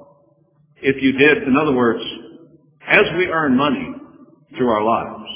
[0.81, 2.01] if you did, in other words,
[2.87, 3.93] as we earn money
[4.57, 5.29] through our lives,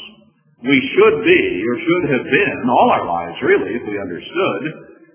[0.63, 4.61] we should be, or should have been, all our lives really, if we understood,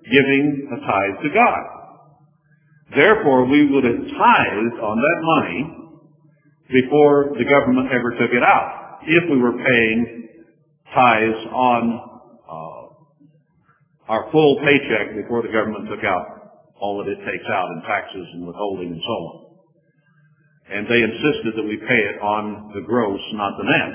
[0.07, 1.63] giving a tithe to God.
[2.95, 5.82] Therefore, we would have tithed on that money
[6.73, 10.29] before the government ever took it out, if we were paying
[10.95, 11.83] tithes on
[12.49, 12.83] uh,
[14.09, 16.43] our full paycheck before the government took out
[16.81, 19.37] all that it takes out in taxes and withholding and so on.
[20.73, 23.93] And they insisted that we pay it on the gross, not the net.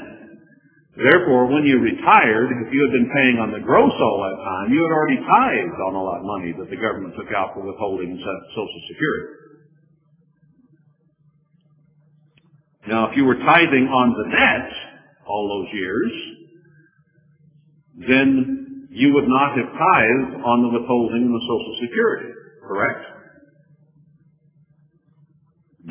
[0.97, 4.73] Therefore, when you retired, if you had been paying on the gross all that time,
[4.73, 8.17] you had already tithed on all that money that the government took out for withholding
[8.17, 9.46] Social Security.
[12.87, 14.71] Now, if you were tithing on the net
[15.27, 16.11] all those years,
[18.07, 22.31] then you would not have tithed on the withholding and the Social Security,
[22.63, 23.03] correct?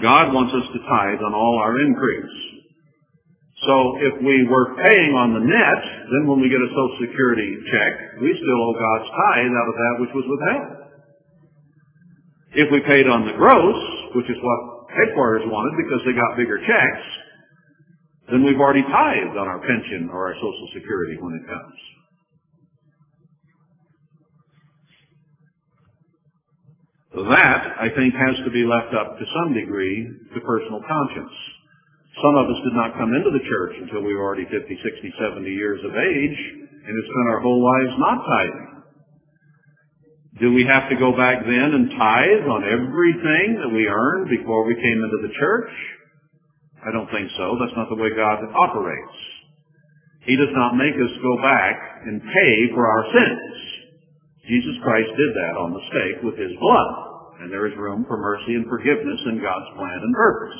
[0.00, 2.36] God wants us to tithe on all our increase.
[3.64, 5.80] So if we were paying on the net,
[6.12, 9.76] then when we get a Social Security check, we still owe God's tithe out of
[9.76, 10.68] that which was withheld.
[12.56, 13.80] If we paid on the gross,
[14.16, 17.06] which is what headquarters wanted because they got bigger checks,
[18.30, 21.78] then we've already tithed on our pension or our Social Security when it comes.
[27.16, 31.32] That, I think, has to be left up to some degree to personal conscience.
[32.20, 35.14] Some of us did not come into the church until we were already 50, 60,
[35.16, 38.75] 70 years of age, and have spent our whole lives not tithing.
[40.40, 44.68] Do we have to go back then and tithe on everything that we earned before
[44.68, 45.72] we came into the church?
[46.84, 47.56] I don't think so.
[47.56, 49.18] That's not the way God operates.
[50.28, 53.54] He does not make us go back and pay for our sins.
[54.44, 57.06] Jesus Christ did that on the stake with his blood
[57.40, 60.58] and there is room for mercy and forgiveness in God's plan and purpose.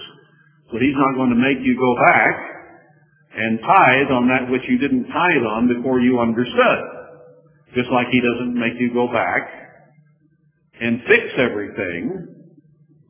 [0.72, 2.34] So he's not going to make you go back
[3.36, 6.80] and tithe on that which you didn't tithe on before you understood.
[7.74, 9.65] Just like he doesn't make you go back
[10.80, 12.46] and fix everything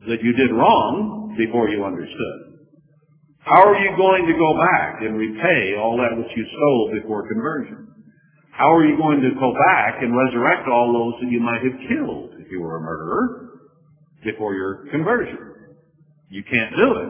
[0.07, 2.67] that you did wrong before you understood.
[3.39, 7.27] How are you going to go back and repay all that which you stole before
[7.27, 7.87] conversion?
[8.51, 11.79] How are you going to go back and resurrect all those that you might have
[11.89, 13.47] killed if you were a murderer?
[14.23, 15.37] before your conversion.
[16.29, 17.09] You can't do it.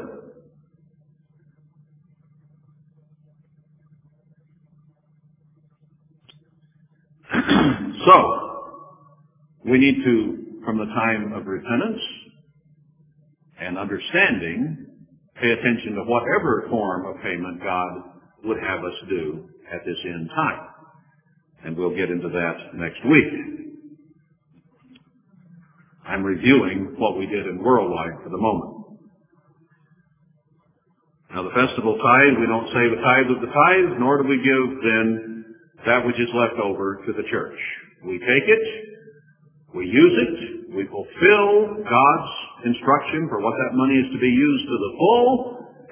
[8.06, 8.34] so,
[9.66, 12.02] we need to, from the time of repentance
[13.58, 14.86] and understanding,
[15.40, 18.04] pay attention to whatever form of payment God
[18.44, 20.68] would have us do at this end time.
[21.64, 23.32] And we'll get into that next week.
[26.06, 29.00] I'm reviewing what we did in worldwide for the moment.
[31.34, 34.36] Now the festival tithe, we don't save a tithe of the tithe, nor do we
[34.44, 35.46] give then
[35.86, 37.58] that which is left over to the church.
[38.04, 38.88] We take it,
[39.74, 42.32] we use it, we fulfill God's
[42.66, 45.30] instruction for what that money is to be used to the full,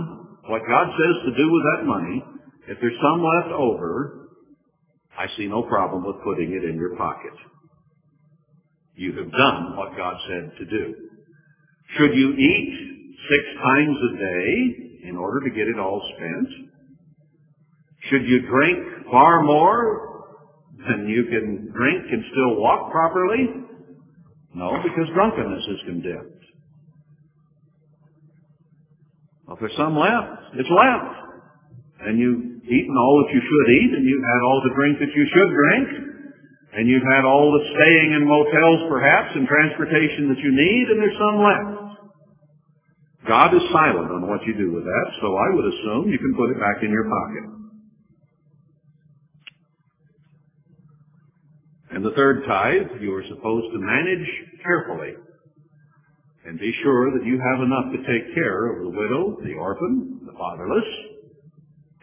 [0.50, 2.24] what God says to do with that money,
[2.68, 4.28] if there's some left over,
[5.18, 7.34] I see no problem with putting it in your pocket.
[8.96, 10.94] You have done what God said to do.
[11.98, 12.94] Should you eat
[13.30, 16.48] six times a day in order to get it all spent?
[18.10, 20.13] Should you drink far more
[20.88, 23.64] than you can drink and still walk properly?
[24.54, 26.42] No, because drunkenness is condemned.
[29.46, 31.14] Well, if there's some left, it's left.
[32.06, 35.12] And you've eaten all that you should eat, and you've had all the drink that
[35.12, 35.86] you should drink,
[36.74, 40.98] and you've had all the staying in motels perhaps and transportation that you need, and
[41.00, 41.84] there's some left.
[43.26, 46.36] God is silent on what you do with that, so I would assume you can
[46.36, 47.63] put it back in your pocket.
[51.94, 54.26] And the third tithe you are supposed to manage
[54.64, 55.14] carefully
[56.44, 60.20] and be sure that you have enough to take care of the widow, the orphan,
[60.26, 60.84] the fatherless,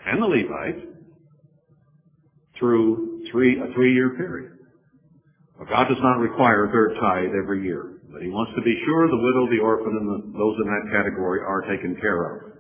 [0.08, 0.88] and the Levite
[2.58, 4.52] through three, a three-year period.
[5.70, 9.08] God does not require a third tithe every year, but He wants to be sure
[9.08, 12.51] the widow, the orphan, and the, those in that category are taken care of.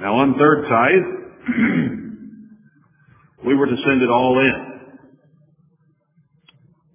[0.00, 1.04] Now on third tithe,
[3.46, 4.80] we were to send it all in.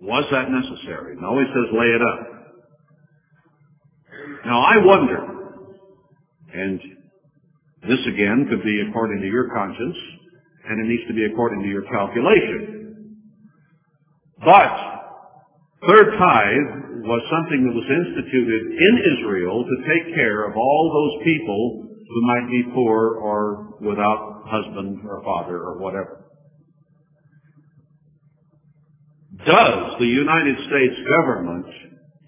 [0.02, 1.15] Was that necessary?
[1.22, 2.19] No, he says lay it up.
[4.45, 5.23] Now I wonder,
[6.53, 6.80] and
[7.88, 9.95] this again could be according to your conscience,
[10.68, 13.19] and it needs to be according to your calculation.
[14.40, 14.76] But
[15.88, 21.22] third tithe was something that was instituted in Israel to take care of all those
[21.23, 26.23] people who might be poor or without husband or father or whatever.
[29.45, 31.65] Does the United States government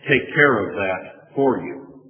[0.01, 2.03] take care of that for you?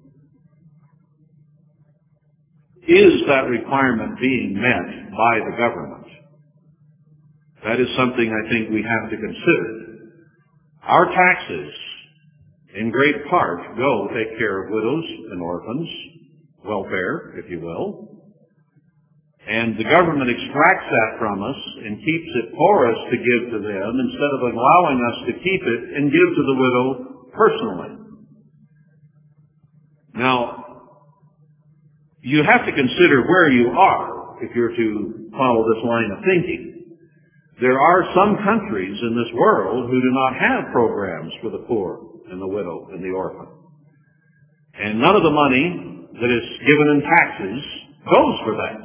[2.87, 6.07] Is that requirement being met by the government?
[7.63, 10.07] That is something I think we have to consider.
[10.81, 11.73] Our taxes,
[12.73, 15.89] in great part, go take care of widows and orphans,
[16.65, 18.17] welfare, if you will.
[19.47, 21.55] And the government extracts that from us
[21.85, 25.61] and keeps it for us to give to them instead of allowing us to keep
[25.63, 26.87] it and give to the widow
[27.31, 27.93] personally.
[30.15, 30.67] Now,
[32.21, 36.97] you have to consider where you are if you're to follow this line of thinking.
[37.61, 42.01] There are some countries in this world who do not have programs for the poor
[42.29, 43.47] and the widow and the orphan.
[44.75, 47.63] And none of the money that is given in taxes
[48.05, 48.81] goes for that.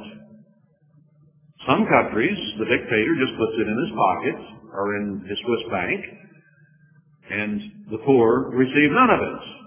[1.67, 4.37] Some countries, the dictator just puts it in his pocket
[4.73, 6.01] or in his Swiss bank,
[7.31, 7.61] and
[7.91, 9.63] the poor receive none of it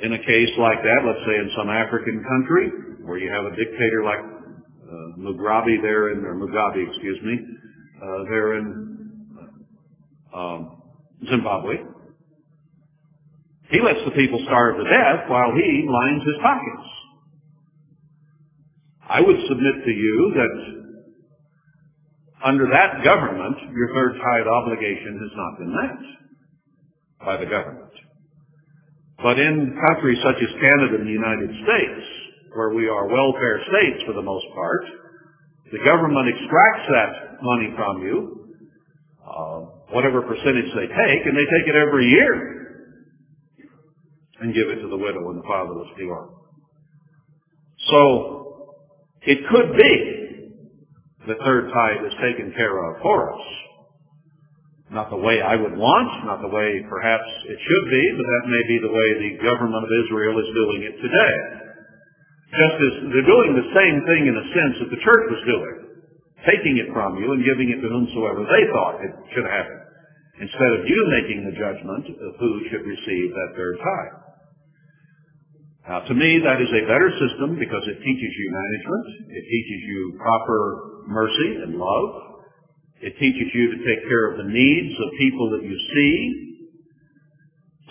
[0.00, 2.70] in a case like that, let's say in some African country
[3.02, 7.38] where you have a dictator like uh, Mugabe there in, or Mugabe, excuse me,
[8.02, 9.10] uh, there in
[10.32, 10.82] uh, um,
[11.28, 11.74] Zimbabwe,
[13.70, 16.88] he lets the people starve to death while he lines his pockets.
[19.08, 20.54] I would submit to you that
[22.44, 26.00] under that government, your third tithe obligation has not been met
[27.24, 27.92] by the government.
[29.20, 32.04] But in countries such as Canada and the United States,
[32.54, 34.84] where we are welfare states for the most part,
[35.72, 38.16] the government extracts that money from you,
[39.26, 39.58] uh,
[39.92, 42.57] whatever percentage they take, and they take it every year
[44.40, 46.30] and give it to the widow and the fatherless the.
[47.90, 48.78] So
[49.22, 49.92] it could be
[51.26, 53.46] the third tithe is taken care of for us.
[54.88, 58.44] Not the way I would want, not the way perhaps it should be, but that
[58.48, 61.36] may be the way the government of Israel is doing it today.
[62.48, 65.76] Just as they're doing the same thing in a sense that the church was doing,
[66.48, 69.76] taking it from you and giving it to whomsoever they thought it should happen,
[70.40, 74.27] instead of you making the judgment of who should receive that third tithe.
[75.88, 79.80] Now, to me, that is a better system because it teaches you management, it teaches
[79.88, 80.60] you proper
[81.08, 82.44] mercy and love,
[83.00, 86.12] it teaches you to take care of the needs of people that you see.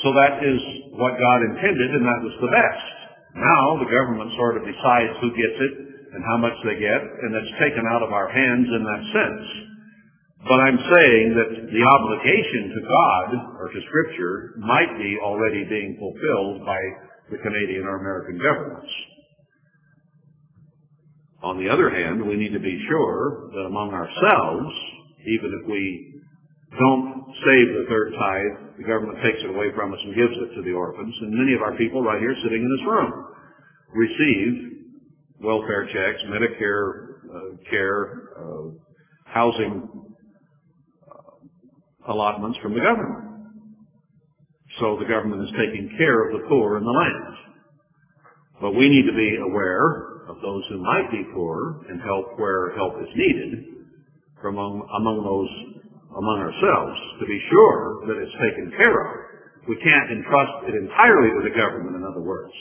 [0.06, 0.62] So that is
[0.94, 2.86] what God intended, and that was the best.
[3.34, 5.74] Now the government sort of decides who gets it
[6.14, 9.46] and how much they get, and it's taken out of our hands in that sense.
[10.46, 15.98] But I'm saying that the obligation to God or to Scripture might be already being
[15.98, 16.78] fulfilled by
[17.32, 18.92] the Canadian or American governments.
[21.44, 24.74] On the other hand, we need to be sure that among ourselves,
[25.22, 26.14] even if we
[26.80, 30.56] don't save the third tithe, the government takes it away from us and gives it
[30.56, 31.14] to the orphans.
[31.22, 33.12] And many of our people right here sitting in this room
[33.94, 34.78] receive
[35.44, 38.70] welfare checks, Medicare uh, care, uh,
[39.26, 39.88] housing
[41.08, 43.27] uh, allotments from the government.
[44.80, 47.34] So the government is taking care of the poor in the land.
[48.62, 52.76] But we need to be aware of those who might be poor and help where
[52.76, 53.78] help is needed
[54.42, 55.52] from among, among those
[56.18, 59.14] among ourselves to be sure that it's taken care of.
[59.70, 62.54] We can't entrust it entirely to the government, in other words.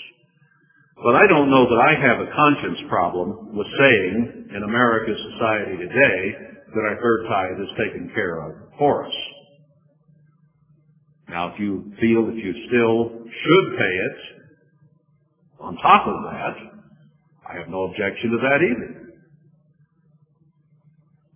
[1.00, 5.76] But I don't know that I have a conscience problem with saying in America's society
[5.76, 6.20] today
[6.74, 9.14] that our third tithe is taken care of for us.
[11.28, 14.18] Now, if you feel that you still should pay it
[15.60, 16.54] on top of that,
[17.48, 19.06] I have no objection to that either.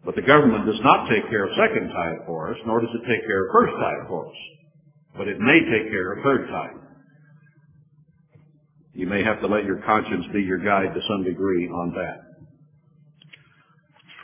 [0.05, 3.07] But the government does not take care of second tithe for us, nor does it
[3.07, 4.39] take care of first tithe for us.
[5.17, 6.81] But it may take care of third tithe.
[8.95, 12.31] You may have to let your conscience be your guide to some degree on that.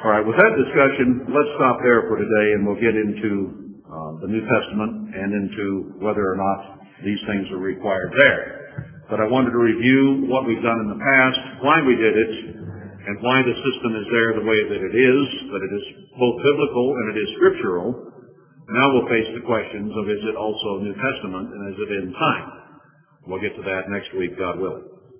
[0.05, 4.19] All right, with that discussion, let's stop there for today and we'll get into uh,
[4.19, 5.67] the New Testament and into
[6.03, 8.43] whether or not these things are required there.
[9.07, 12.33] But I wanted to review what we've done in the past, why we did it,
[13.07, 15.23] and why the system is there the way that it is,
[15.55, 15.85] that it is
[16.19, 17.89] both biblical and it is scriptural.
[18.67, 22.07] Now we'll face the questions of is it also New Testament and is it in
[22.11, 22.47] time?
[23.31, 24.96] We'll get to that next week, God willing.